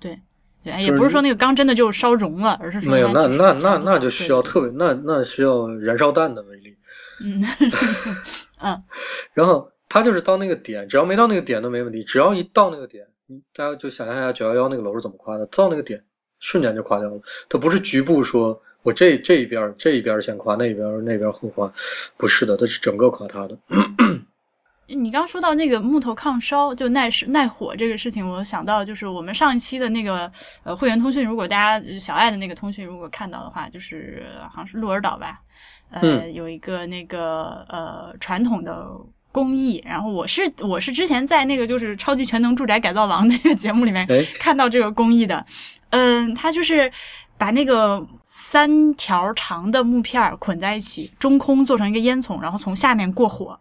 [0.00, 0.20] 对，
[0.64, 6.76] 对，也不是说那个钢真的就烧融了，而是说没有，那那那那就需要特别那那需要燃烧弹的威力。
[7.22, 7.44] 嗯
[8.58, 8.82] 嗯。
[9.32, 12.02] 然后它就是到那个点，只要没到那个点都没问题。
[12.02, 13.06] 只要一到那个点，
[13.54, 16.02] 大家就想象一下九幺幺那个楼是怎么垮的，到那个点。
[16.40, 21.72] 瞬间就垮掉了，它不是局部说，我这这一边这一边先垮，那边那边后垮，
[22.16, 23.58] 不是的，它是整个垮塌的。
[24.86, 30.30] 你刚说到那个木头抗烧就耐耐火这个事情，我想到就是我们上一期的那个
[30.62, 35.40] 呃会员通讯，如果大家小爱的那个通讯如果看到的话，就是好像是鹿儿岛吧，
[35.90, 38.88] 呃，有一个那个呃传统的。
[39.30, 44.08] 工艺，然后我是我是之前在那个就是超级全能住宅改造王那个节目里面
[44.40, 45.44] 看到这个工艺的，
[45.90, 46.90] 嗯，它就是
[47.36, 53.58] 把那个三条长的木片捆在一起，中空做成一个烟囱，然后从下面过火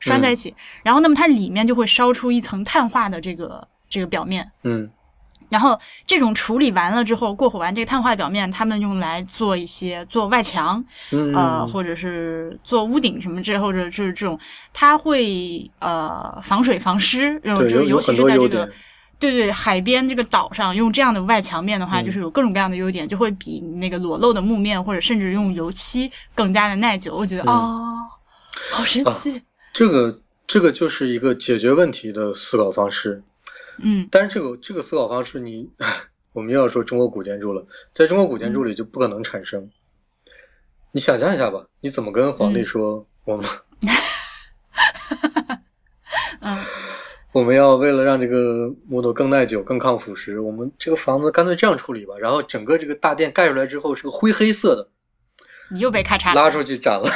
[0.00, 4.90] 拴在一起，然后那么它里面就会烧出一层碳化的这个这个表面，嗯。
[5.50, 10.84] 然后这种处理完了之后，过火完这个碳化表面，他们用来做一些做外墙，
[11.32, 14.36] 呃，或者是做屋顶什么之，或者是这种，
[14.72, 18.68] 它会呃防水防湿，然后就是尤其是在这个，
[19.18, 27.14] 对对，海边这个岛上用这样的外墙面的话，就是有各种各样的优点，就会比那个裸露的木面或者甚至用油漆更加的耐久。
[27.14, 27.96] 我觉得哦，
[28.70, 29.42] 好神奇！
[29.72, 33.22] 这个这个就是一个解决问题的思考方式。
[33.78, 35.70] 嗯，但是这个这个思考方式，你
[36.32, 39.70] 我们又要说中国古建筑了，在中国古建筑里就不可能产生。
[40.92, 43.46] 你想象一下吧，你怎么跟皇帝说我们？
[46.40, 46.58] 嗯，
[47.34, 52.14] 我们要为了让这个木头更耐久、更抗腐蚀，我们这个房子干脆这样处理吧。
[52.20, 54.88] 然后整个这个大殿盖出来之后是个灰黑色的，
[55.72, 57.10] 你又被咔嚓拉出去斩了。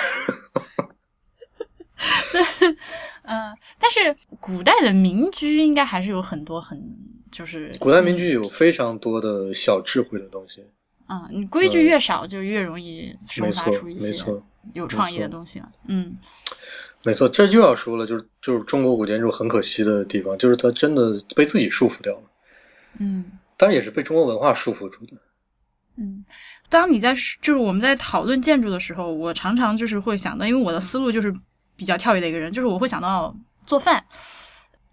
[3.23, 6.83] 嗯，但是古代的民居应该还是有很多很
[7.31, 10.67] 就是古代民居有非常多的小智慧的东西。
[11.09, 14.13] 嗯，你规矩越少，就越容易生发出一些
[14.75, 15.71] 有创意的东西了。
[15.87, 16.17] 嗯，
[17.09, 22.23] 没错，这就要说了，就是就是中国古建筑很可惜的地方，就是它真的被自己束缚掉了。
[22.99, 23.25] 嗯，
[23.57, 25.13] 当然也是被中国文化束缚住的。
[25.97, 26.23] 嗯，
[26.69, 31.35] 当你在就是我们在讨论建筑的时候，我常常就是会想到，因为我的思路就是
[31.77, 33.35] 比较跳跃的一个人，就是我会想到
[33.65, 34.05] 做饭。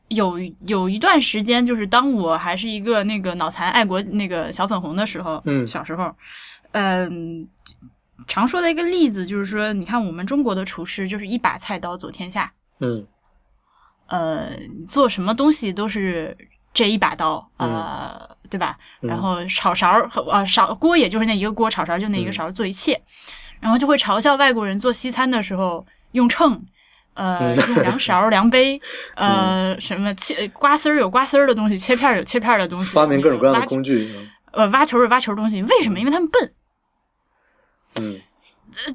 [0.08, 6.16] 有有一段时间，就是当我还是一个那个脑残爱国那个小粉红的时候，嗯，小时候，
[6.72, 7.46] 嗯，
[8.28, 13.06] 常说的一个例子就是说，你看我们中国的厨师就是一把菜刀走天下，嗯，
[14.08, 14.52] 呃，
[14.88, 16.36] 做什么东西都是
[16.74, 18.78] 这一把刀，呃，对吧？
[19.02, 23.02] 然后炒勺和呃勺锅也就是那一个锅，炒勺就那一个勺做一切，
[23.60, 26.66] 然后就会嘲笑外国人做西餐的时候用秤。
[27.18, 28.78] 呃，用量勺、量杯，
[29.16, 34.14] 呃，什么切瓜丝儿有瓜丝儿的东西，切片有切片的东西，发明各种各样的工具。
[34.52, 35.98] 呃，挖球有挖球的东西，为什么？
[35.98, 36.52] 因为他们笨。
[38.02, 38.20] 嗯，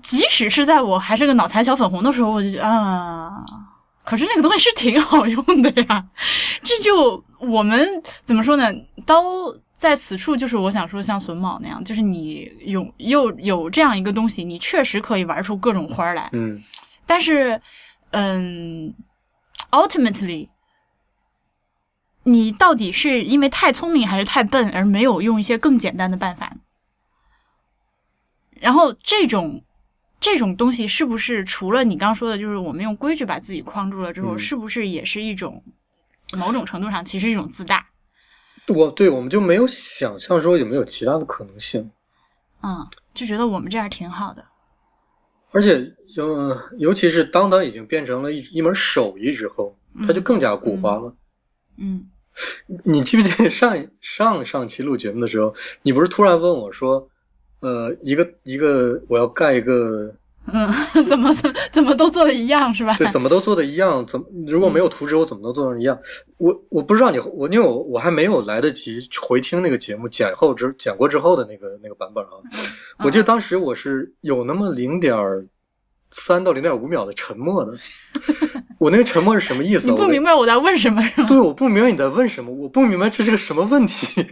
[0.03, 3.45] 即使是在我还是个脑残小粉红的时候，我就觉得啊，
[4.05, 6.05] 可是那个东西是挺好用的呀。
[6.63, 7.89] 这就我们
[8.25, 8.73] 怎么说呢？
[9.07, 9.23] 刀
[9.77, 16.29] 在此处，就是我想说，像榫卯那样，就是你有又有这样一个东西，你确实可以玩出各种花来。
[16.33, 16.63] 嗯，
[17.07, 17.61] 但是。
[18.13, 18.93] 嗯
[19.71, 20.49] ，ultimately，
[22.25, 26.53] 你到底是因为太聪明还是太笨而没有用一些更简单的办法？
[28.61, 29.65] 然后这种
[30.21, 35.65] 这种东西是不是除了你刚说的，就是我们用规矩把自己框住了之后，是不是也是一种
[36.35, 37.89] 某种程度上其实一种自大？
[38.69, 41.91] 我对我们就没有想象说有没有其他的可能性？
[42.63, 44.45] 嗯，就觉得我们这样挺好的。
[45.51, 51.17] 而且，就尤其是当它已经变成了一一门手艺之后，它就更加固化了。
[51.77, 52.09] 嗯，
[52.85, 57.09] 你记不记得上上上期录节目的时候，你不是突然问我说，
[57.61, 60.15] 呃，一个一个我要盖一个，
[60.53, 62.97] 嗯，怎么怎怎么都做的一样是吧？
[62.97, 65.99] 对，怎么都做的一样，怎么如果没有图纸，我怎么能做成一样？
[66.39, 72.31] 我我不知道你我因为我我还没有来得及回听那个节目剪后之剪过之后的那个那个版本啊。
[73.05, 75.17] 我记得当时我是有那么零点
[76.11, 77.73] 三到零点五秒的沉默的，
[78.79, 79.87] 我那个沉默是什么意思？
[79.87, 81.03] 你不明白我在问什么？
[81.05, 81.29] 是吗？
[81.29, 84.27] 对，我不明白你在问什么，我不明白这是个什么问题。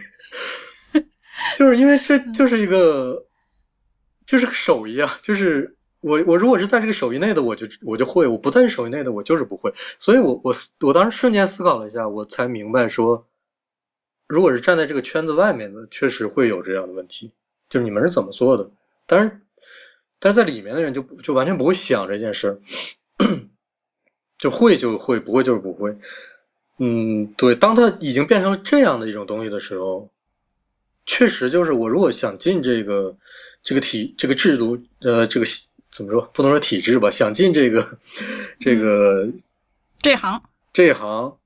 [1.56, 3.26] 就是因为这就是一个，
[4.26, 9.72] 就是个手艺啊，就是我我如果是在这个手艺内的，我就我就会；我不在手艺内的，我就是不会。
[9.98, 13.26] 所以我我我当时瞬间思考了一下，我才明白说，
[14.26, 17.32] 如果是站在这个圈子外面的，确实会有这样的问题。
[17.68, 18.70] 就是你们是怎么做的？
[19.06, 19.40] 但是，
[20.18, 22.60] 但是在里面的人就就完全不会想这件事儿，
[24.38, 25.96] 就会就会，不会就是不会。
[26.78, 27.54] 嗯，对。
[27.54, 30.10] 当他已经变成了这样的一种东西的时候，
[31.08, 33.16] 确实就是我如果想进这个
[33.62, 35.46] 这个体这个制度，呃，这个
[35.90, 36.20] 怎么说？
[36.34, 37.10] 不能说体制吧？
[37.10, 37.98] 想进这个
[38.60, 39.26] 这个
[40.00, 40.42] 这行
[40.72, 41.38] 这一行，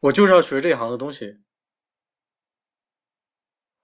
[0.00, 1.36] 我就是要学这一行的东西。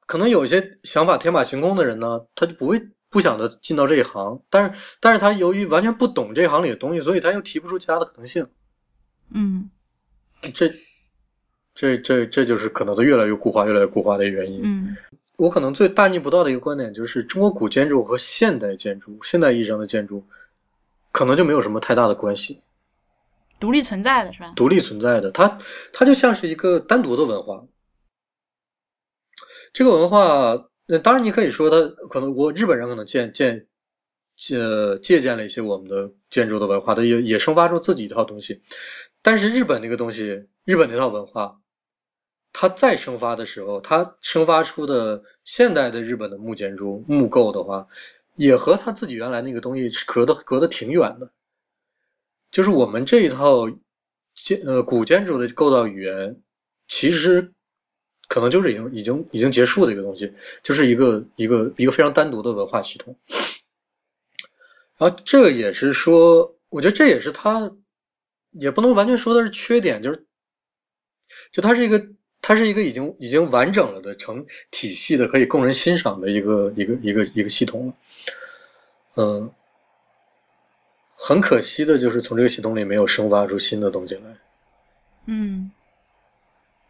[0.06, 8.48] 可能有一些想法天马行空的人呢，他就不会不想的进到这一行，但是但是他由于完全不懂这行里的东西，所以他又提不出其他的可能性。
[9.30, 9.68] 嗯，
[10.54, 10.74] 这
[11.74, 14.62] 这这这就是可能他越来越固化、越来越固化的原因。
[14.64, 14.96] 嗯，
[15.36, 20.24] 我可能最大逆不道的一个观点就是，中国古建筑和现代建筑、现代意义上的建筑，
[21.12, 22.62] 可能就没有什么太大的关系，
[23.60, 24.52] 独立存在的是吧？
[24.56, 25.58] 独立存在的，它
[25.92, 27.66] 它就像是一个单独的文化。
[29.74, 33.66] 这个文化，那当然你可以说，它可能我日本人可能借借
[34.34, 38.62] 借借鉴了一些我们的建筑的文化，它也也生发出自己一套东西。
[39.20, 41.60] 但是日本那个东西，日本那套文化，
[42.58, 47.86] 它再生发的时候，它生发出的现代的日本的木建筑木构的话，
[48.34, 51.30] 也和它自己原来那个东西隔的隔得挺远的。
[52.50, 53.68] 就是我们这一套
[54.34, 56.40] 建呃古建筑的构造语言，
[56.88, 57.52] 其实。
[58.28, 60.32] 可能就是已经已经已经结束的一个东西，
[60.64, 63.16] 就是一个一个一个非常单独的文化系统。
[64.96, 67.70] 然后这也是说，我觉得这也是它，
[68.50, 70.26] 也不能完全说的是缺点，就是
[71.52, 72.04] 就它是一个
[72.48, 77.94] 它是一个已经已经完整了的成体系的可以供人欣赏的一个一个一个一个系统了。
[79.16, 79.50] 嗯，
[81.16, 84.22] 很可惜的就是从这个系统里没有生发出新的东西来。
[85.24, 85.72] 嗯。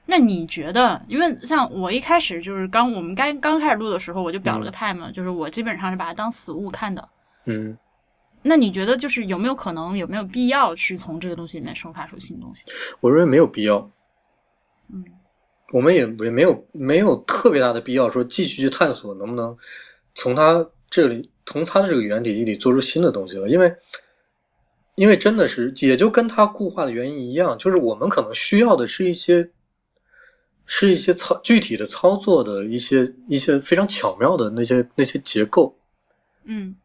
[0.04, 7.08] 那你觉得，因为像我一开始就是刚我们刚刚开始录的时候，我就表了个态嘛，就是我基本上是把它当死物看的。
[7.46, 7.78] 嗯。
[8.42, 12.64] 那你觉得就是有没有可能，有没有必要去从这个东西里面生发出新东西？
[13.00, 13.90] 我认为没有必要。
[14.92, 15.02] 嗯，
[15.72, 19.56] 我们也也没有没有特别大的必要说继续去探索能不能
[20.14, 23.74] 从它这里从它的这个原体里做出新的东西了，因为
[24.94, 29.50] 因为真的是也就跟它固化的原因一样，就是我们可能需要的是一些
[30.64, 35.78] 是一些操具体的操作的一些一些非常巧妙的那些那些结构。
[36.44, 36.76] 嗯。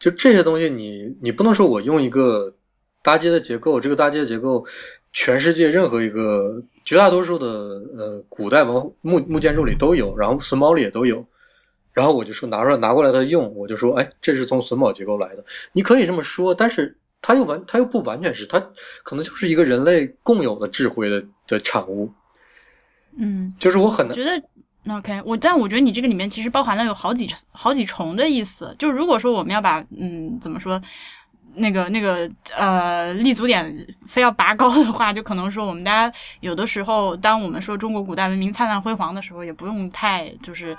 [0.00, 2.54] 就这些东西，你你不能说我用一个
[3.02, 4.64] 搭接的结构，这个搭接的结构，
[5.12, 11.26] 全世界任何一个绝大多数的呃古代文木木建筑里都有，然后榫卯里也都有，
[11.92, 15.44] 然后我就说拿出来拿过来它用，我就说哎，这是从榫卯结构来的。
[15.74, 18.58] 你可以这么说，但是它又完，它又不完全是，它
[19.02, 22.10] 可能就是一个人类共有的智慧的的产物。
[23.18, 24.42] 嗯，就是我很难觉得。
[24.90, 30.80] OK，我但我觉得你这个里面其实包含了有好几好几重的意思，就是如果说我们要把嗯怎么说。
[31.58, 40.76] 那个那个呃立足点非要拔高的话，就可能说我们大家有的时候，当我们说中国古代文明灿烂辉煌的时候，也不用太就是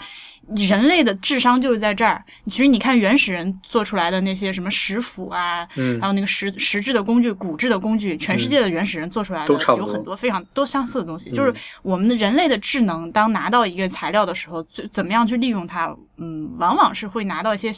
[0.55, 2.23] 人类的智商就是在这儿。
[2.47, 11.29] 其实你看原始人做出来的那些什么石斧啊，嗯，还有那个石石制的工具、骨制的工具，全世界的原始人做出来的有很多非常都相似的东西。
[11.31, 15.95] 就是我们的人类的智能，当拿到一个材料的时候，怎怎么样去利用它？
[16.17, 17.69] 嗯，往往是会拿到一些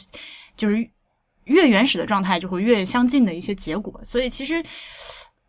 [0.56, 0.88] 就是。
[1.44, 4.62] 越原始的状态就会越相近的一些结果，所以其实，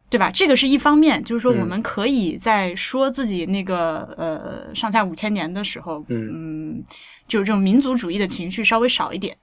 [0.10, 0.32] 对吧？
[0.32, 6.84] 这个是一方面，就是说我们可以在说自己那个呃上下五千年的时候，嗯，
[7.28, 9.38] 就是这种民族主义的情绪稍微少一点。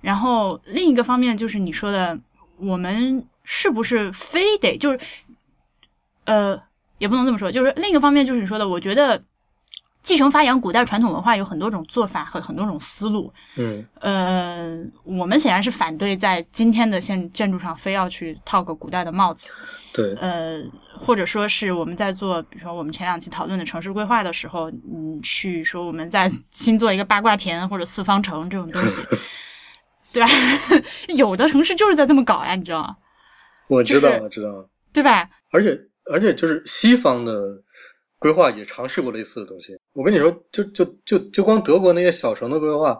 [0.00, 2.18] 然后另一个方面就是你说的，
[2.58, 4.98] 我们是不是非得就是
[6.24, 6.60] 呃，
[6.98, 9.22] 也不能这么说，就是另一个方面就是你说的，我觉得。
[10.04, 13.32] 继承发扬古代传统文化有很多种做法和很多种思路。
[13.56, 19.48] 嗯，呃，我们显然是反对在今天的建建筑上非要去套个古代的帽子。
[19.94, 20.14] 对。
[20.16, 29.00] 呃，或者说是我们在做，比如说我们前两期讨论的城市规划的时候，嗯，去说我们在新做一个八卦田或者四方城这种东西，
[30.12, 30.28] 对吧？
[31.16, 32.96] 有的城市就是在这么搞呀，你知道吗？
[33.68, 35.30] 我知道，我知道，对吧？
[35.50, 35.80] 而且，
[36.12, 37.63] 而且就是西方的。
[38.24, 39.76] 规划也尝试过类似的东西。
[39.92, 42.98] 我跟你说，就就就就光德国那些小城的规划，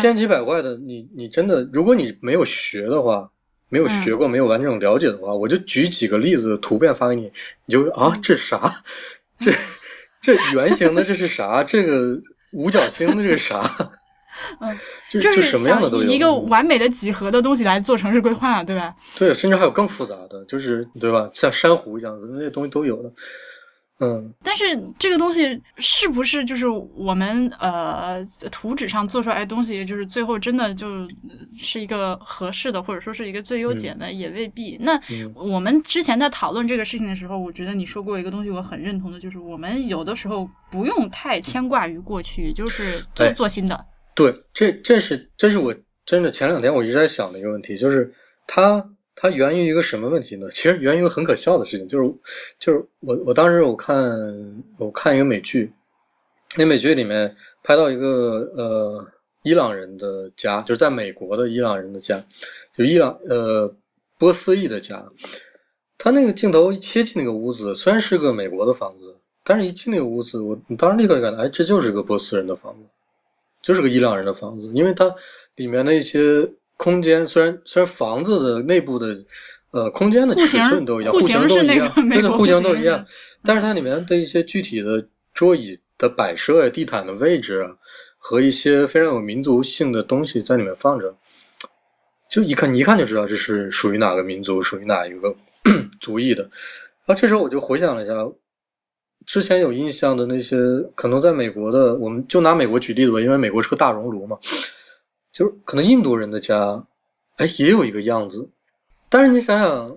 [0.00, 0.78] 千奇百怪的。
[0.78, 3.30] 你你真的，如果你没有学的话，
[3.68, 7.30] 没有学过，没有完整了解的话，我就举几个例子图片发给你，
[7.66, 8.82] 你就啊，这啥？
[9.38, 9.52] 这
[10.24, 11.62] 这圆形的这是啥？
[11.62, 12.18] 这个
[12.52, 13.60] 五角星的这是啥？
[14.58, 14.74] 嗯，
[15.10, 16.04] 就就什么样的都有。
[16.04, 18.94] 一个完美的几何的东西来做城市规划，对吧？
[19.18, 21.28] 对，甚至还有更复杂的，就是对吧？
[21.34, 23.12] 像珊瑚一样的那些东西都有的。
[24.02, 24.64] 嗯，但是
[24.98, 31.06] 这个东西是不是就是我们呃图纸上做出来的东西，就是最后真的就
[31.58, 34.78] 是一个合适的，或者说是一个最优解呢，也未必。
[34.80, 34.98] 那
[35.34, 43.84] 我们之前在讨论这个事情的时候，我觉得你说过一个东西，我很认同的，就是我们有的时候不用太牵挂于过去，就是做做新的。
[44.14, 45.74] 对，这这是这是我
[46.06, 48.14] 真的前两天我一直在想的一个问题，就是
[48.46, 48.90] 它。
[49.22, 50.48] 它源于一个什么问题呢？
[50.50, 52.14] 其实源于一个很可笑的事情，就是，
[52.58, 55.74] 就是我我当时我看我看一个美剧，
[56.56, 59.06] 那美剧里面拍到一个呃
[59.42, 62.24] 伊朗人的家，就是在美国的伊朗人的家，
[62.74, 63.74] 就伊朗呃
[64.16, 65.12] 波斯裔的家，
[65.98, 72.88] 他那个镜头一切进那个屋子，虽然是个美国的房子，但是一进那个屋子，我当时立刻就感觉，哎，这就是个波斯人的房子，
[73.60, 75.14] 就是个伊朗人的房子，因为它
[75.56, 76.50] 里面的一些。
[76.82, 79.26] 空间虽然虽然房子的内部的
[79.70, 83.04] 呃空间的尺寸都一样，户型都一样，对的户型都一样，
[83.44, 87.76] 但是它里面的一些具体的桌椅的摆设呀、地毯的位置啊，
[88.16, 91.14] 和一些非常有民族性的东西在里面放着，
[92.30, 95.36] 就一看你一看就知道这是属于哪个民族、属于哪一个
[96.00, 96.44] 族裔的。
[97.04, 98.14] 然后这时候我就回想了一下，
[99.26, 100.56] 之前有印象的那些
[100.94, 104.38] 可能在美国的，我们就拿美国举例子吧，因为美国是个大熔炉嘛。
[105.32, 106.84] 就是可能印度人的家，
[107.36, 108.50] 哎，也有一个样子。
[109.08, 109.96] 但是你想想，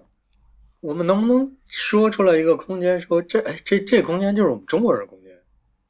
[0.79, 5.31] 我们能不能说出来一个空间，说这哎这这空间就是我们中国人空间，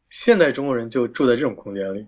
[0.09, 2.07] 现代中国人就住在这种空间里？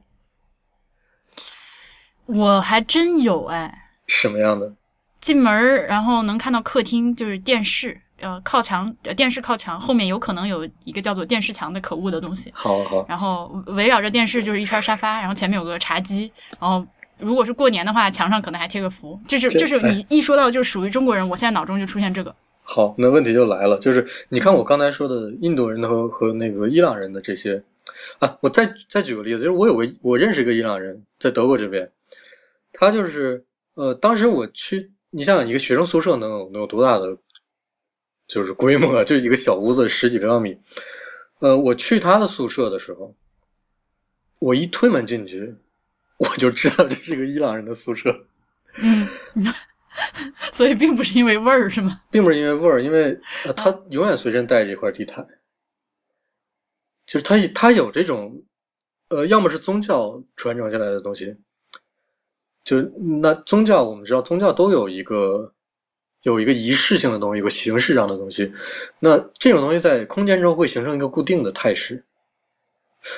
[2.26, 3.90] 我还真有哎。
[4.08, 4.74] 什么样的？
[5.20, 12.52] 进门然后能看到客厅，就是电视，呃，靠墙，电视靠墙，后面有可能有一个叫做电视墙的可恶的东西。
[12.54, 13.06] 好好。
[13.08, 16.86] 然后围绕着电视就是一圈沙发，然后前面有个茶几，然后。
[17.20, 19.20] 如果是过年的话，墙上可能还贴个福。
[19.28, 22.36] 这是，这是你一说到就是属于中国人，我现在脑中就出现这个。
[22.64, 27.64] 好，那问题就来了，就是你看我刚才说的印度人和和那个伊朗人的这些
[28.20, 31.92] 啊，我再再举个例子，就是我有个我认识一个伊朗人，在德国这边，
[32.74, 33.46] 他就是
[33.76, 37.18] 呃，当时我去你想想，一个学生宿舍能有能有多大的
[38.28, 39.04] 就是规模？
[39.04, 40.58] 就一个小屋子，十几平方米。
[41.40, 43.14] 呃，我去他的宿舍的时候，
[44.40, 45.56] 我一推门进去，
[46.18, 48.26] 我就知道这是个伊朗人的宿舍。
[48.78, 49.08] 嗯，
[50.52, 52.02] 所以并不是因为味儿，是吗？
[52.12, 53.20] 并不是因为味儿，因为
[53.56, 55.28] 他永远随身带着一块地毯。
[57.06, 58.44] 就是他他有这种，
[59.10, 61.38] 呃，要么是宗教传承下来的东西。
[62.64, 65.54] 就那宗教，我们知道宗教都有一个
[66.24, 68.54] 有一个仪式性的东西，有个形式上的东西。
[69.00, 72.04] 那这种东西在空间中会形成一个固定的态势。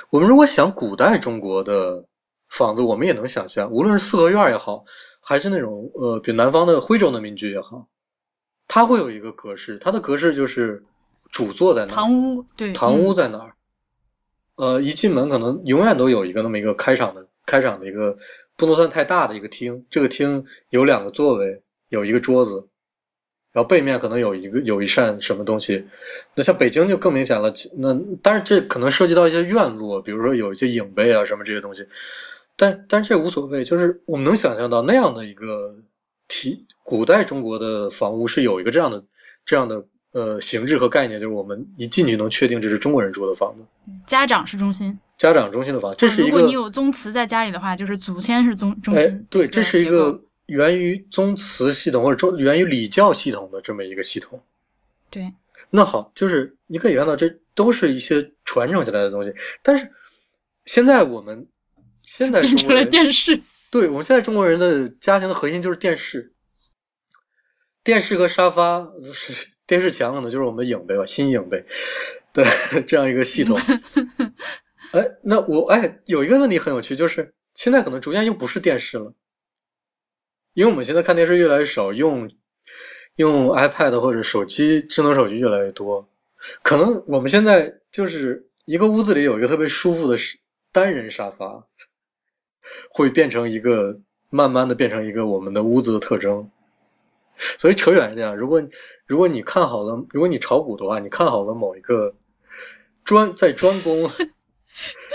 [0.10, 2.04] 我们如果想古代中国的
[2.50, 4.86] 房子，我们也能想象，无论是四合院也好，
[5.22, 7.88] 还是那种呃，比如南方的徽州的民居也好，
[8.68, 10.84] 它会有一个格式，它的格式就是
[11.32, 13.54] 主座在哪，堂屋对，堂屋在哪儿？
[14.56, 18.18] 呃，一进门可能永远都有一个那么一个开场的开场的一个。
[18.60, 22.68] 不能算太大的一个厅，这个厅有两个座位，有一个桌子，
[23.52, 25.86] 然后背面可能有一个有一扇什么东西。
[26.34, 31.88] 那像北京就更明显了，那但是这可能涉及到一些院落，比如说有一些影碑啊什么这些东西。
[32.58, 35.78] 但但是这无所谓，就是我们能想象到那样的一个
[36.28, 39.06] 体，古代中国的房屋是有一个这样的
[39.46, 43.64] 这样的呃形制和概念，就是我们一进去能确定这是中国人住的房子。
[44.06, 45.00] 家长是中心。
[45.18, 46.32] 家长中心的房，这是一个。
[46.32, 49.26] 如果你有宗祠在家里的话，就是祖先是宗中心。
[49.30, 54.42] 对，这是一个源于宗祠系统或者中源于礼教系统的这么一个系统。
[55.10, 55.34] 对。
[55.70, 59.34] 那好，就是你可以看到，这都是一些传承下来的东西。
[59.64, 59.92] 但是
[60.66, 61.48] 现在我们
[62.08, 63.42] 现在变成了电视。
[63.70, 66.34] 对，我们现在中国人的家庭的核心就是电视，
[67.84, 68.88] 电视和沙发，
[69.68, 71.66] 电视墙可能就是我们的影呗吧，新影呗
[72.32, 72.46] 对
[72.88, 73.60] 这样一个系统。
[74.94, 79.14] 哎，那我哎，有一个问题很有趣，就是现在可能逐渐又不是电视了，
[80.54, 82.32] 因为我们现在看电视越来越少，用
[83.16, 86.08] 用 iPad 或者手机智能手机越来越多，
[86.64, 90.18] 可能我们现在就是一个屋子里有一个特别舒服的
[90.72, 91.68] 单人沙发，
[92.90, 94.00] 会变成一个
[94.30, 96.50] 慢慢的变成一个我们的屋子的特征。
[97.58, 98.64] 所以扯远一点，如果
[99.06, 102.16] 如果你看好了，如果你炒股的话，你看好了某一个
[103.04, 104.12] 专在专攻。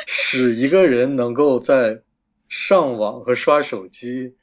[0.07, 2.03] 使一个人能够在
[2.49, 4.35] 上网和刷手机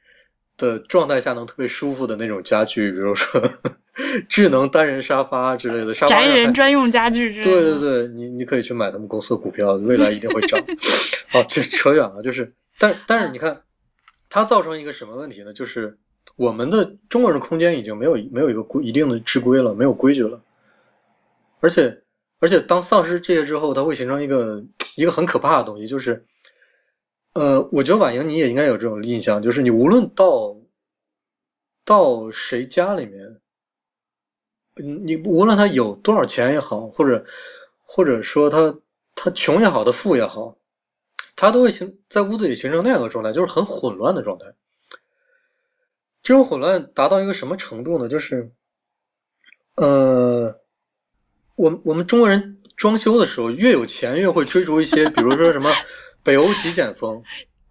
[0.56, 3.42] 的状态下能特别舒服的那种家具，比如说
[4.30, 7.50] 智能单人沙发之类的，宅人专用家具之类的。
[7.50, 10.58] 对对对，你你可以去买他们公司的股票，未来一定会涨。
[11.28, 13.62] 好，这扯远了，就是，但但是你看，
[14.28, 15.52] 它造成一个什么问题呢？
[15.52, 16.00] 就是
[16.34, 20.42] 我们的中国人的空间已经没有没有一个规一定的制规了，没有规矩了，
[21.60, 22.02] 而且
[22.40, 24.64] 而且当丧失这些之后，它会形成一个。
[24.96, 26.26] 一个很可怕的东西就是，
[27.32, 30.56] 呃，我觉得婉莹你也应该有这种印象，就是你无论到
[31.84, 33.40] 到谁家里面，
[34.74, 37.24] 嗯，你无论他有多少钱也好，或者
[37.84, 38.78] 或者说他
[39.14, 40.58] 他穷也好，他富也好，
[41.40, 44.44] 他都会形在屋子里形成那样的状态，就是很混乱的状态。
[46.22, 48.10] 这种混乱达到一个什么程度呢？
[48.10, 48.52] 就是，
[49.74, 50.60] 呃，
[51.56, 52.58] 我我们中国人。
[52.76, 55.70] 装修的时候，越有钱越会追逐一些， 比如说什么
[56.22, 57.22] 北欧极简风、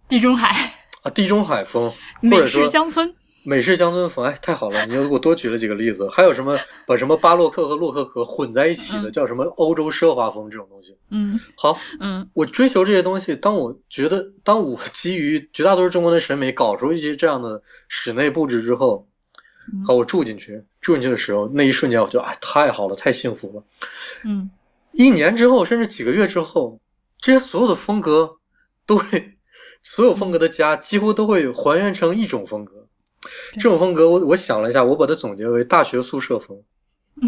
[0.08, 1.92] 地中海啊，地中海风，
[2.22, 3.12] 或者说乡村、
[3.44, 4.24] 美式乡村风。
[4.24, 6.08] 哎，太好了，你又给我多举了几个例子。
[6.08, 10.96] 还有什么把什么巴洛克和洛可可混在一起的，叫什么欧洲奢华风这种东西。
[11.10, 13.36] 嗯，好，嗯，我追求这些东西。
[13.36, 19.08] 当我觉得，当我基于绝大多数中国的审美搞出一些这样的室内布置之后，
[19.86, 23.64] 好，我住进去，住进去的时候，那一瞬间我就哎，太好了，太幸福了。
[24.24, 24.50] 嗯。
[24.92, 26.80] 一年之后，甚至几个月之后，
[27.20, 28.38] 这些所有的风格
[28.86, 29.36] 都会，
[29.84, 32.79] 所有风格的家几乎都会还原成一种风格。
[33.54, 36.62] 这种风格，我我想了一下，我把它总结为大学宿舍风。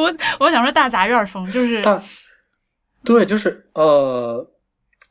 [0.00, 2.02] 我我想说大杂院风，就是大，
[3.04, 4.50] 对，就是呃，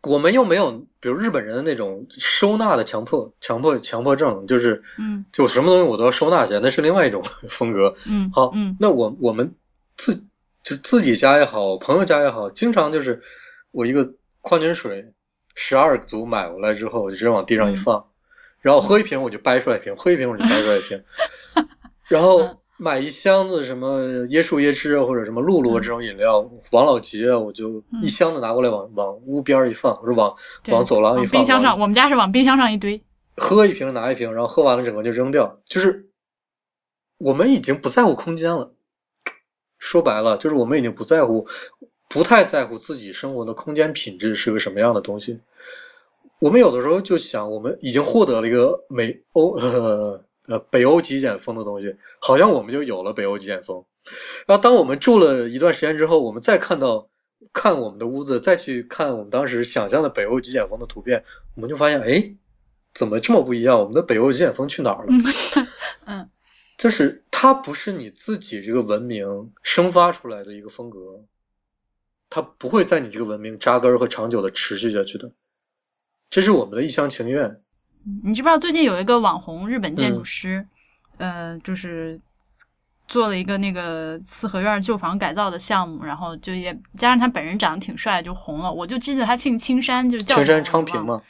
[0.04, 7.96] 我们又没有，比如日本人的那种收纳的强迫、强迫、强迫症，就是嗯，就什么东西我都要收纳起来，那是另外一种 风格。
[8.10, 9.56] 嗯，好，嗯，那我我们
[9.98, 10.26] 自。
[10.64, 13.22] 就自己家也好，朋友家也好，经常就是
[13.72, 15.12] 我一个矿泉水
[15.56, 18.08] 十二组买回来之后，我就直接往地上一放，
[18.64, 21.04] 然后喝一瓶我就掰出来一瓶，喝一瓶我就掰出来一瓶，
[22.08, 30.34] 然后买一箱子什么椰树椰汁啊或者什么露露这种饮料，王老吉啊，我就一箱子拿过来往往屋边一放，或者往
[30.70, 31.32] 往走廊一放。
[31.32, 33.04] 冰箱上，我们家是往冰箱上一堆。
[33.36, 36.08] 喝一瓶拿一瓶，然后喝完了整个就扔掉，就是
[37.18, 38.72] 我们已经不在乎空间了。
[39.78, 41.48] 说白了，就是我们已经不在乎，
[42.08, 45.42] 不太在乎自己生活的空间品质是个什么样的东西。
[46.44, 53.86] 我们有的时候就想，我们已经获得了一个美欧呃呃北欧极简风的东西，好像我们就有了北欧极简风。
[54.46, 57.08] 然后当我们住了一段时间之后，我们再看到
[57.54, 61.24] 看我们的屋子，再去看我们当时想象的北欧极简风的图片，
[61.56, 62.36] 我们就发现，哎，
[62.94, 63.80] 怎么这么不一样？
[63.80, 65.14] 我们的北欧极简风去哪儿了？
[66.04, 66.30] 嗯，
[66.78, 71.24] 就是它不是你自己这个文明生发出来的一个风格，
[72.30, 75.32] 它不会在你这个文明扎根和长久的持续下去的，
[76.34, 77.60] 这是我们的一厢情愿。
[78.24, 80.66] 你知不知道最近有一个网红日本建筑师，
[81.18, 82.20] 呃，就是
[83.08, 88.74] 做了一个那个四合院旧房改造的项目，然后就也加上他本人长得挺帅，就红了。
[88.74, 91.22] 我就记得他姓青山，就是青山昌平嘛？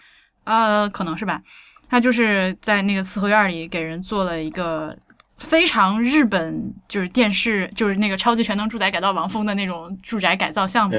[0.46, 1.44] 呃，可能是吧。
[1.90, 4.98] 他就是在那个四合院里给人做了一个
[5.38, 10.96] 非常日本，就是电视，就是那个超级全能住宅改造王峰的那种住宅改造项目。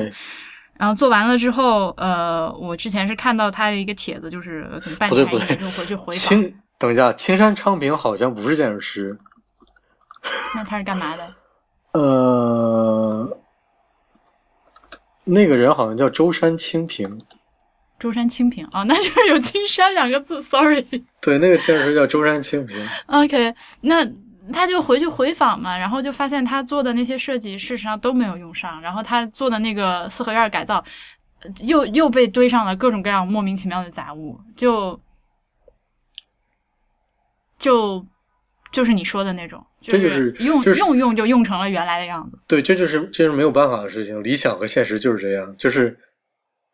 [0.79, 5.27] 然后做完了之后，呃，我之前是看到他的一个帖子，就是可能半年
[5.59, 6.13] 就回去回访。
[6.13, 9.17] 青，等一下，青山昌平好像不是建筑师。
[10.55, 11.35] 那他是干嘛的？
[11.93, 13.39] 呃，
[15.25, 17.21] 那个人好像叫舟山清平。
[17.99, 20.85] 舟山清平啊， 那就是有青山两个字，sorry。
[21.21, 22.77] 对，那个建筑师叫舟山清平。
[23.07, 24.05] OK，那。
[24.53, 30.85] 他就回去回访嘛，然后就发现他做的那些设计事实上都没有用上，然后他做的那个四合院改造，
[31.67, 35.01] 又又被堆上了各种各样莫名其妙的杂物，就
[37.59, 38.07] 就
[38.71, 42.39] 就是你说的那种，这就是用用用就用成了原来的样子。
[42.47, 46.01] 对，这就是这是没有办法的事情，理想和现实就是这样，就是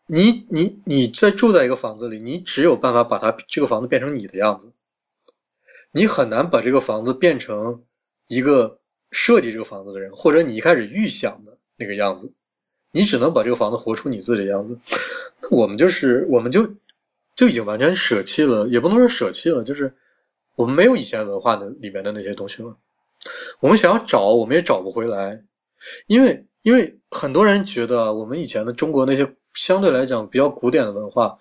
[0.06, 4.72] 你你你在住在一个房子里，你只有办法把它这个房子变成你的样子。
[5.92, 7.82] 你很难把这个房子变成
[8.28, 8.78] 一个
[9.10, 12.32] 设计这个房子的人，或者你一开始预想的那个样子，
[12.92, 14.78] 你只能把这个房子活出你自己的样子。
[15.42, 16.74] 那我们就是，我们就
[17.34, 19.94] 就已经完全舍弃了，也不能说舍弃了，就是
[20.54, 22.76] 我们没有以前文化的里面的那些东西了。
[23.58, 25.42] 我们想要找，我们也找不回来，
[26.06, 31.38] 因为因为很多人觉得我们以前的中国那些相对来讲比较古典的文化。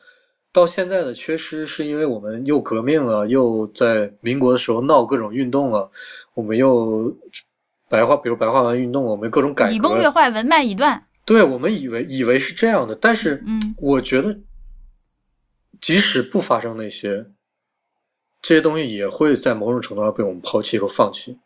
[0.60, 5.90] 到现在的缺失，是因为我们又革命了，又在民国的时候闹各种运动了，
[6.34, 7.16] 我们又
[7.88, 11.08] 白话，比如白话文运动，我们各种改革，以崩乐坏，文脉已断。
[11.24, 14.38] 对，我们以为以为是这样的，但是，嗯，我觉得，
[15.80, 17.28] 即使不发生那些，
[18.42, 21.40] 这些东西也会在某种程度上被我们抛弃和放弃，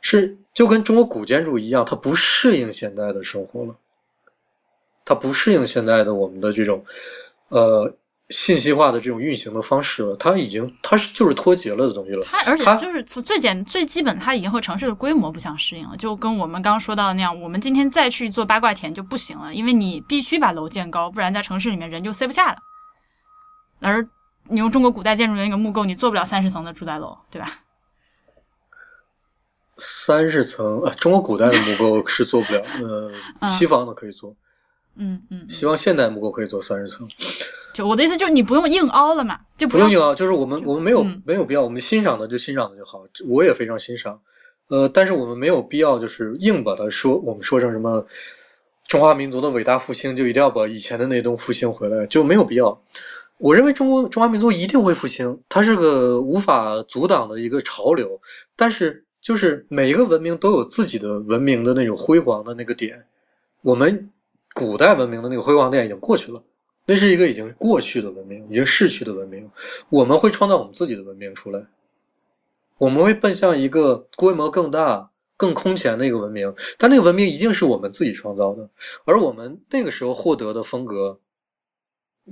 [0.00, 3.74] 是就跟中国古建筑一样，它不适应现代的生活了，
[5.04, 6.84] 它不适应现在的我们的这种，
[7.48, 7.96] 呃。
[8.30, 12.24] 信息化的这种运行的方式了，它已经它是就是脱节了的东西了。
[12.24, 15.96] 它而且就是从最简最基本，它已经和城市的规模不相适应了。
[15.96, 22.58] 就跟我们刚刚说到的那样，我们今天再去做八卦田就不行了，因为你必须把楼建高，不然在城市里面人就塞不下了。
[23.80, 24.08] 而
[24.44, 27.64] 你用中国古代建筑的那个木构，你做不了三十层的住宅楼，对吧？
[29.78, 33.12] 三十层啊，中国古代的木构是做不了，呃，
[33.48, 34.36] 西方的可以做。
[34.96, 37.08] 嗯嗯，希望现代木构可以做三十层。
[37.72, 43.04] 就我的意思就是你不用硬凹了嘛，就不用硬凹，就是我们我们没有没有必要，我们欣赏的就欣赏的就好。
[43.28, 44.20] 我也非常欣赏，
[44.68, 48.06] 呃，但是我们没有必要就是硬把它说，我们说成什么
[48.86, 52.82] 中华民族的伟大复兴，就一定要把以前的那东复兴回来，就没有必要。
[53.38, 58.20] 我认为中国中华民族一定会复兴，它是个无法阻挡的一个潮流。
[58.56, 63.04] 但是就是每一个文明都有自己的文明的那种辉煌的那个点，
[63.62, 64.10] 我们。
[64.52, 66.42] 古代文明的那个辉煌点已经过去了，
[66.90, 69.48] 那是一个已经过去的文明，已经逝去的文明。
[69.90, 71.66] 我们会创造我们自己的文明出来，
[72.78, 76.56] 我们会奔向一个规模更大、更空前的一个文明。
[76.78, 78.70] 但那个文明一定是我们自己创造的，
[79.04, 81.20] 而我们那个时候获得的风格，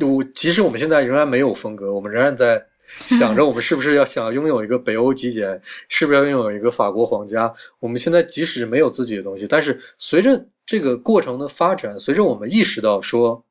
[0.01, 2.67] 我即使我们现在仍然没有风格，我们仍然在
[3.07, 7.55] 想着我们是不是要想拥有一个北欧极简，是不是要拥有一个法国皇家？
[7.79, 10.47] 我们现在即使没有自己的东西，但是随着。
[10.69, 13.47] 这个过程的发展，随着我们意识到说，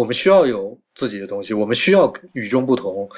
[0.00, 3.10] 我们需要有自己的东西，我们需要与众不同。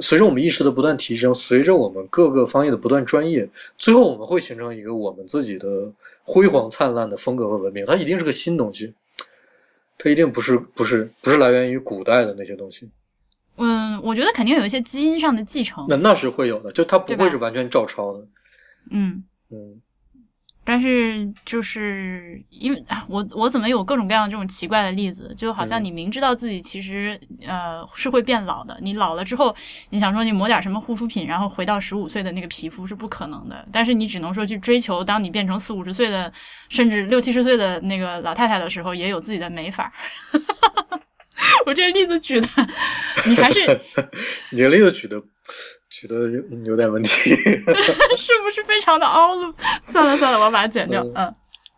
[0.00, 5.90] 随着我们意识的不断提升，随着我们各个方面的不断专业，最后我们会形成一个我们自己的
[6.22, 7.86] 辉煌灿烂的风格和文明。
[7.86, 8.92] 它一定是个新东西，
[9.96, 12.90] 它一定不是不是不是来源于古代的那些东西。
[13.56, 15.86] 嗯，我觉得肯定有一些基因上的继承。
[15.88, 18.26] 那那是会有的，就它不会是完全照抄的。
[18.90, 19.80] 嗯嗯。
[20.66, 29.54] 但是就是因为我我怎么有各种各样的这种奇怪的例子，就好像你明知道自己其实呃是会变老的，你老了之后，
[29.90, 33.64] 你想说你抹点什么护肤品，然后回到十五岁的那个皮肤是不可能的。
[33.70, 36.32] 但是你只能说去追求，当你变成四五十岁的，
[36.68, 39.92] 甚至六七十岁的那个老太太的时候，也有自己的美法。
[41.64, 42.48] 我这例子举的，
[43.28, 43.60] 你还是
[44.50, 45.22] 你这例子举的。
[45.88, 47.30] 觉得有有点问题，
[48.16, 49.54] 是不是非常的凹了？
[49.84, 51.04] 算了算了，我把它剪掉。
[51.14, 51.34] 嗯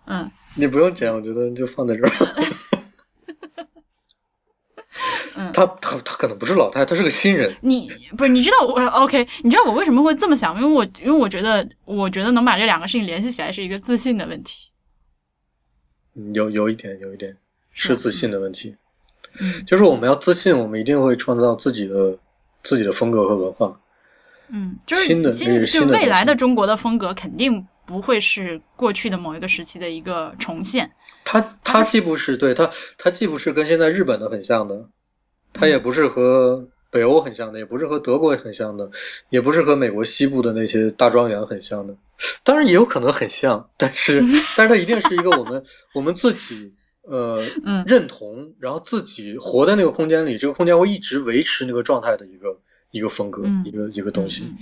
[0.06, 2.10] 嗯，你不用剪，我觉得就放在这儿。
[5.36, 7.54] 嗯，他他他可能不是老太，他是个新人。
[7.60, 9.28] 你不是你知道我 OK？
[9.44, 10.58] 你知道我为什么会这么想？
[10.60, 14.70] 因为我因为我觉得我觉得能把这两个事情联系起来是一个自信的问题。
[16.34, 17.36] 有有一点有一点
[17.70, 18.74] 是自信的问题。
[19.38, 22.18] 嗯，就是我们要自信，我们一定会创造自己的
[22.64, 23.78] 自己的风格和文化。
[24.50, 25.32] 嗯，就是新的
[25.66, 30.90] 就未来的中国的风格肯定不会是过去的某一个时期的一个重现。
[31.24, 34.88] 它它既不是对它它既不是跟现在日本的很像的，
[35.52, 38.90] 它也不是和北欧很像的，也不是和德国很像的，
[39.28, 41.94] 也不是和美国西部的那些大庄园很像的。
[42.42, 44.22] 当然也有可能很像，但是
[44.56, 45.62] 但是它一定是一个我们
[45.94, 46.72] 我们自己
[47.02, 47.44] 呃
[47.86, 52.58] 认同，然后自己活在那个空间里，这个空间会一直维持那个状态的一个。
[52.90, 54.54] 一个风格，一个一个东西，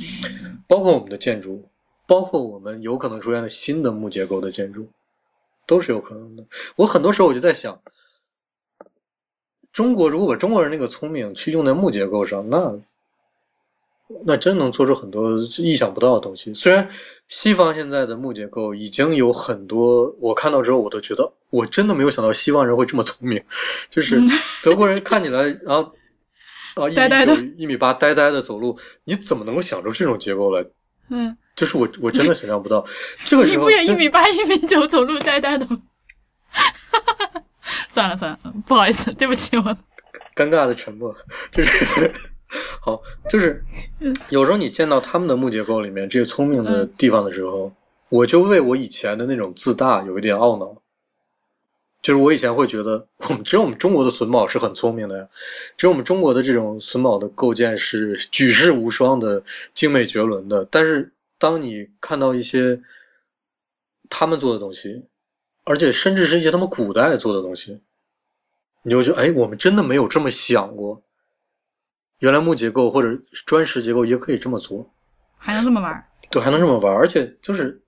[0.67, 1.69] 包括我们的建筑，
[2.09, 4.89] 包括我们有可能出现的新的木结构的建筑，
[5.65, 6.45] 都是有可能的。
[6.75, 7.81] 我很多时候我就在想，
[9.73, 12.81] 中国如果把中国人那个聪明去用在木结构上，那
[14.25, 16.53] 那真能做出很多意想不到的东西。
[16.53, 16.89] 虽然
[17.29, 23.45] 西方现在的木结构已经有很多，我看到之后我都觉得，我真的没有想到西方人会这么聪明，
[23.89, 24.21] 就是
[24.65, 25.95] 德国人看起来，然后。
[26.77, 30.65] 啊，一米九、一米八，呆呆的走路，你怎么能够想出这种结构来？
[31.09, 32.85] 嗯，就是我，我真的想象不到。
[33.25, 35.81] 这个时候，你不也一米八、一米九，走路呆呆的吗？
[37.89, 39.63] 算了算了，不好意思，对不起我。
[40.35, 41.17] 尴尬的沉默，
[41.51, 42.13] 就是
[42.81, 43.01] 好，
[43.31, 43.65] 就是
[44.29, 47.73] 有时候你见到他们的木结构里面这些聪明的地方的时候，
[48.11, 50.83] 我就为我以前的那种自大有一点懊恼。
[52.07, 55.29] 就是我以前会觉得，我们只有我们中国的榫卯是很聪明的呀，
[55.77, 59.43] 只有我们中国的这种榫卯的构建是举世无双的、
[59.75, 60.65] 精美绝伦的。
[60.71, 62.81] 但是，当你看到一些
[64.09, 65.05] 他们做的东西，
[65.65, 67.81] 而且甚至是一些他们古代做的东西，
[68.85, 71.03] 你就觉得，哎，我们真的没有这么想过，
[72.21, 74.95] 原来木结构或者砖石结构也可以这么做，
[75.39, 76.07] 还能这么玩？
[76.31, 77.83] 对，还能这么玩，而且就是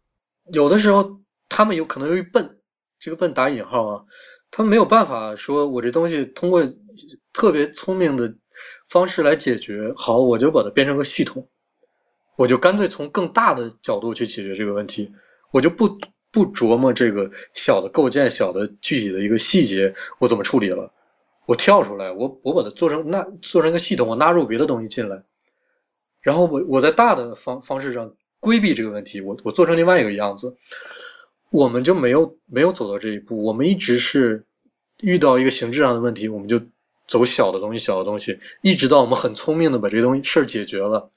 [0.51, 2.58] 有的时候他们有可能由于笨。
[2.99, 4.05] 这个笨打引号啊，
[4.51, 6.66] 他没有办法说，我这东西通过
[7.32, 8.34] 特别聪明的
[8.88, 11.49] 方式来解决，好，我就把它变成个系统，
[12.36, 15.12] 我就干脆从更大的角度去解决这个问题，
[15.53, 15.99] 我就不
[16.30, 20.92] 不琢磨这个小的构建、小的具体的一个细节我怎么处理了，
[21.46, 25.22] 我跳出来，我我把它做成那做成一个系统，我纳入别的东西进来，
[26.20, 30.57] 然后我我在大的方方式上规避这个问题，我我做成另外一个样子。
[31.51, 34.44] 我们就没有没有走到这一步，我们一直是
[35.01, 36.61] 遇到一个形式上的问题，我们就
[37.07, 41.11] 走小的东西，小的东西，一直到我们很聪明的把这个东西事儿解决了，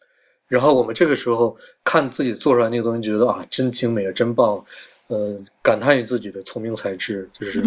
[0.47, 4.63] 然后我们这个时候看自己做出来那个东西，觉得啊，真精美啊，真棒，
[5.07, 7.63] 呃，感叹于自己的聪明才智，就是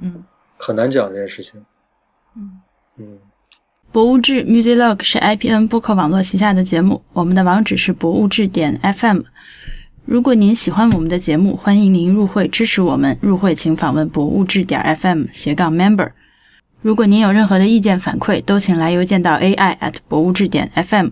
[0.00, 0.24] 嗯，
[0.56, 1.64] 很难讲这件事情。
[2.36, 2.60] 嗯。
[2.96, 3.18] 嗯，
[3.90, 9.22] 博物志 Musiclog 是 IPN 播客网络旗下的节目，我们的网址是博物志点 FM。
[10.10, 13.16] 如果您喜欢我们的节目，欢迎您入会支持我们。
[13.20, 16.10] 入会请访问博物志点 FM 斜杠 member。
[16.82, 21.10] 如果您有任何的意见反馈，都请来邮件到 AI at 博物志点 FM。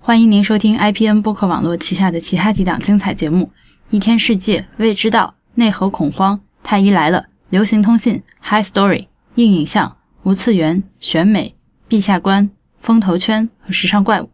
[0.00, 3.50] 欢迎您收听 IPN 播客网络旗下的其他几档精彩节目：
[3.90, 11.54] 一天世界、未知道、内核恐慌、太医来了、流行通信、High Story、硬影像、无次元、选美、
[11.86, 12.48] 陛下观、
[12.80, 14.30] 风投圈和时尚怪物。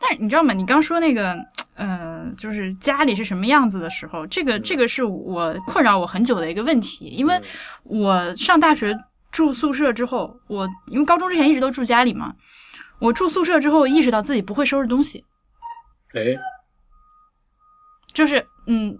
[0.00, 0.54] 但是你知道吗？
[0.54, 1.36] 你刚说那个。
[1.82, 7.06] 呃，就是家里是什么样子的时候，这个这个是我困扰我很久的一个问题。
[7.06, 7.42] 因为
[7.82, 8.96] 我上大学
[9.32, 12.32] 住宿舍之后，我因为高中之前一直都住家里嘛，
[13.00, 15.24] 我住宿舍之后意识到自己不会收拾东西。
[16.14, 16.20] 哎，
[18.12, 18.96] 就是嗯，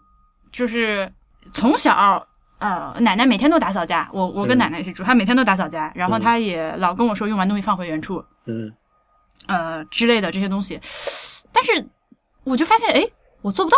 [0.50, 1.12] 就是
[1.52, 2.26] 从小
[2.58, 8.72] 呃，奶奶每天都打扫家，我我跟奶奶一起住，她每天都打扫家，然后她也老跟我说用完东西放回原处，嗯，
[9.46, 10.80] 呃之类的这些东西，
[11.52, 11.88] 但是。
[12.44, 13.08] 我就发现，哎，
[13.42, 13.76] 我做不到。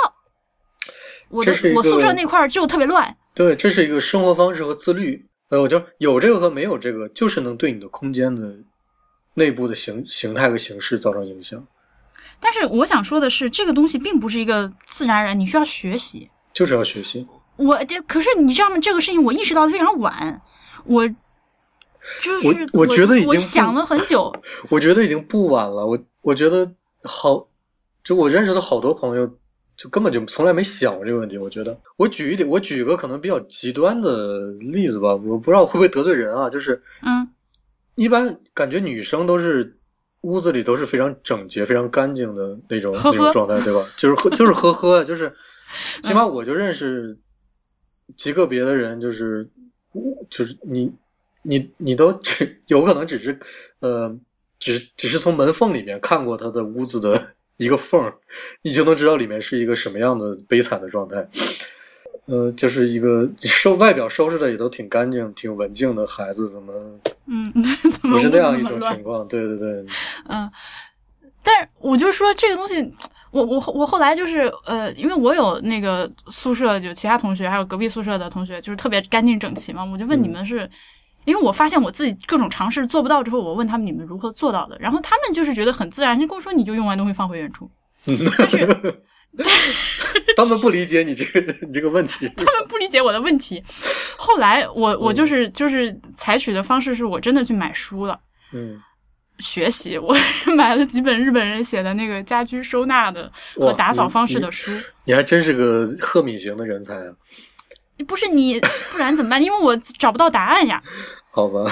[1.28, 3.16] 我的我宿舍那块儿就特别乱。
[3.34, 5.26] 对，这是一个生活方式和自律。
[5.48, 8.56] 呃，我就有这个和没有这个，就是能对你的空间的
[9.34, 11.66] 内部的形形态和形式造成影响。
[12.40, 16.30] 但是我想说的是，这个东西并不是一个自然人，你需要学习。
[16.52, 17.26] 就是要学习。
[17.56, 18.78] 我，可是你知道吗？
[18.78, 20.40] 这个事情我意识到的非常晚。
[20.84, 21.08] 我
[22.20, 24.32] 就是我觉得已经想了很久。
[24.68, 25.86] 我觉得已经不晚了。
[25.86, 27.48] 我我觉得好。
[28.04, 29.26] 就我认识的好多朋友，
[29.76, 31.38] 就根本就从来没想过这个问题。
[31.38, 36.50] 我觉得，我举一点，我举一个可能比较极端的例子吧，我不知道会不会得罪人啊。
[36.50, 37.30] 就是，嗯，
[37.94, 39.78] 一般感觉女生都是
[40.20, 43.88] 屋子里都是非常整洁、非常干净的那种那种状态，对吧？
[43.96, 45.34] 就是呵，就是呵呵，就是
[46.02, 47.18] 起码我就认识
[48.16, 49.50] 极个别的人，就是
[50.28, 50.92] 就是你
[51.42, 53.40] 你你都只有可能只是
[53.80, 54.18] 呃，
[54.58, 58.14] 只只是从门缝里面看过他的屋子的一个缝儿，
[58.62, 61.28] 你就能知道里面是一个什么样的悲惨的状态。
[62.26, 66.72] 呃，就是一个收外表收拾的也都挺干净、挺文静的孩子，怎么
[67.26, 67.52] 嗯，
[68.00, 69.28] 不是那样一种情况？
[69.28, 69.84] 对对对，
[70.28, 70.50] 嗯。
[71.42, 72.76] 但是我就说这个东西，
[73.30, 79.84] 我我我后来就是呃，因为我有那个宿舍，就其他同学，还有隔壁宿舍的同学，就是特别干净整齐嘛。
[79.84, 80.66] 我就问你们是，
[81.24, 87.70] 因为我发现我自己各种尝试做不到之后，我问他们你们如何做到的，然后他们就是觉得很自然，就跟我说你就用完东西放回原处。
[88.38, 89.02] 但是。
[90.36, 93.60] 他们不理解你这个你这个问题， 他们不理解我的问题。
[94.16, 98.16] 后来我我就是就是采取的方式是我真的去买书了，
[98.52, 98.80] 嗯，
[99.40, 100.16] 学习我
[100.56, 104.70] 买了几本日本人写的那个家居收纳的和打扫方式的书。
[105.02, 107.12] 你还真是个赫敏型的人才啊！
[108.06, 108.60] 不是你，
[108.90, 109.42] 不然怎么办？
[109.42, 110.82] 因为我找不到答案呀。
[111.30, 111.64] 好吧。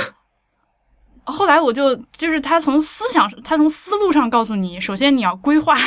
[1.24, 5.78] 后来我就就是他从思想，他从思路上告诉你，首先你要规划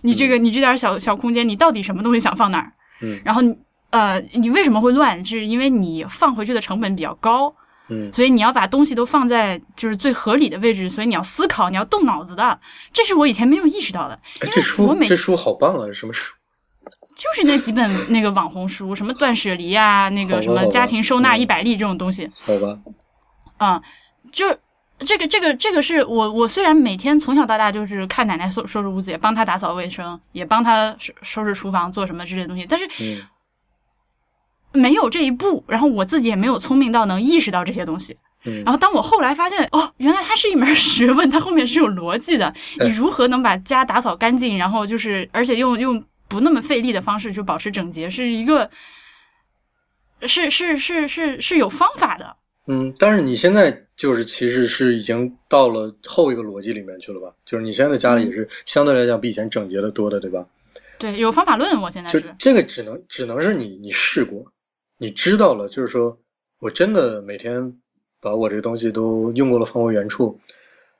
[0.00, 2.72] 你这个你这点小小空间，你到底什么东西想放哪儿？
[3.02, 3.42] 嗯，然后
[3.90, 5.22] 呃，你为什么会乱？
[5.22, 7.54] 是因为你放回去的成本比较高，
[7.88, 12.58] 嗯，所以你要把东西都放在就是最合理的位置，所以你要思考，你要动脑子的，
[12.94, 14.18] 这是我以前没有意识到的。
[14.50, 15.86] 这书这书好棒啊！
[15.88, 16.32] 是什么书？
[17.14, 22.30] 就是那几本那个网红书，什么断舍离啊，那个什么家庭收纳一百例这种东西。
[22.34, 22.78] 好吧，
[23.58, 23.82] 啊。
[24.30, 24.46] 就
[24.98, 32.88] 这个这个这个是我我虽然每天从小到大就是看奶奶收收拾屋子，也帮她打扫卫生，也帮她收收拾厨房做什么之类的东西，但是
[34.72, 38.16] 没有这一步，然后我自己也没有聪明到能意识到这些东西。
[38.64, 42.50] 然后当我后来发现哦，原来它是一门 学问，它后面是有逻辑的。
[42.80, 46.02] 你如何能把家打扫干净，然后就是而且用用
[46.32, 48.70] 不那么费力的方式去保持整洁，是一个
[50.22, 52.36] 是是是是是有方法的。
[52.66, 57.28] 嗯，但是你现在就是其实是已经到了后一个逻辑里面去了吧？
[57.44, 60.46] 就是你现在家里也是相对来讲比以前整洁的多的，对吧？
[60.98, 64.52] 对，有方法论，我现在就这个只能只能是你你试过，
[64.96, 66.18] 你知道了，就是说
[66.60, 67.76] 我真的每天
[68.20, 70.40] 把我这个东西都用过了放回原处，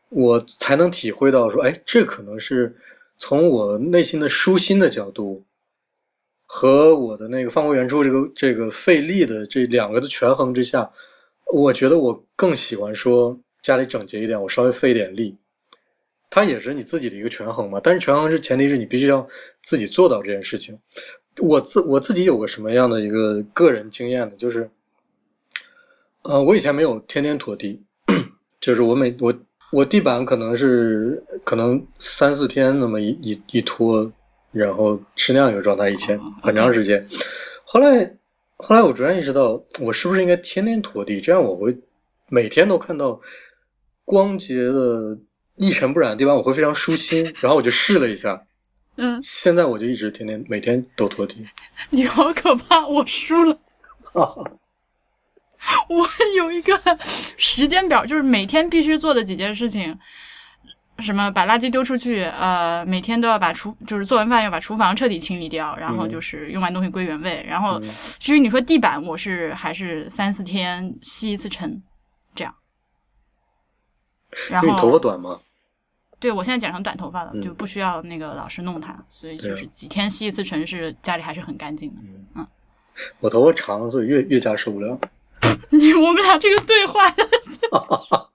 [0.09, 2.77] 我才能体会到说，哎，这可能是
[3.25, 5.45] 从我内心的舒心的角度
[6.45, 10.91] 和我的那个放回原处这个这个费力的这两个的权衡之下。
[11.47, 15.37] 我觉得我更喜欢说家里整洁一点，我稍微费一点力，
[16.31, 17.79] 它也是你自己的一个权衡嘛。
[17.81, 19.29] 但是权衡是前提是你必须要
[19.63, 20.81] 自己做到这件事情。
[21.39, 24.33] 我自我自己有个什么样的一个个人经验呢？
[24.37, 24.69] 就是，
[26.23, 27.85] 呃，我以前没有天天拖地，
[28.59, 29.33] 就是我每我
[29.73, 34.13] 我地板可能是可能三四天那么一一一拖，
[34.53, 37.09] 然后是那样一个状态，以前很长时间，
[37.65, 38.15] 后来。
[38.65, 41.21] 后来我逐渐意识到，我是不是应该天天拖地？
[41.21, 41.77] 这样我会
[42.29, 43.21] 每天都看到
[44.05, 45.19] 光洁的、
[45.57, 47.25] 一尘不染的地方，我会非常舒心。
[47.41, 48.45] 然后我就试了一下，
[48.95, 51.45] 嗯，现在我就一直天天每天都拖地。
[51.91, 52.87] 你好可怕！
[52.87, 53.59] 我输了。
[55.89, 56.81] 我有一个
[57.37, 59.99] 时间表，就是每天必须做的几件事情。
[60.99, 62.23] 什么把垃圾丢出去？
[62.25, 67.43] 呃，每天都要把厨，就是做完饭要把厨房彻底清理掉，然后就是用完东西归原位。
[67.49, 67.81] 然后
[68.21, 71.83] 至于你说地板，我是还是三四天吸一次尘，
[72.35, 72.55] 这样。
[74.51, 75.41] 然后你头发短吗？
[76.21, 82.01] 对，我现在剪成短头发了，就不需要那个老师弄它，所以就是几天吸一次尘，是家里还是很干净的。
[82.35, 82.47] 嗯，
[83.19, 85.01] 我头发长，所以越越加受不了。
[85.71, 87.03] 你我们俩这个对话。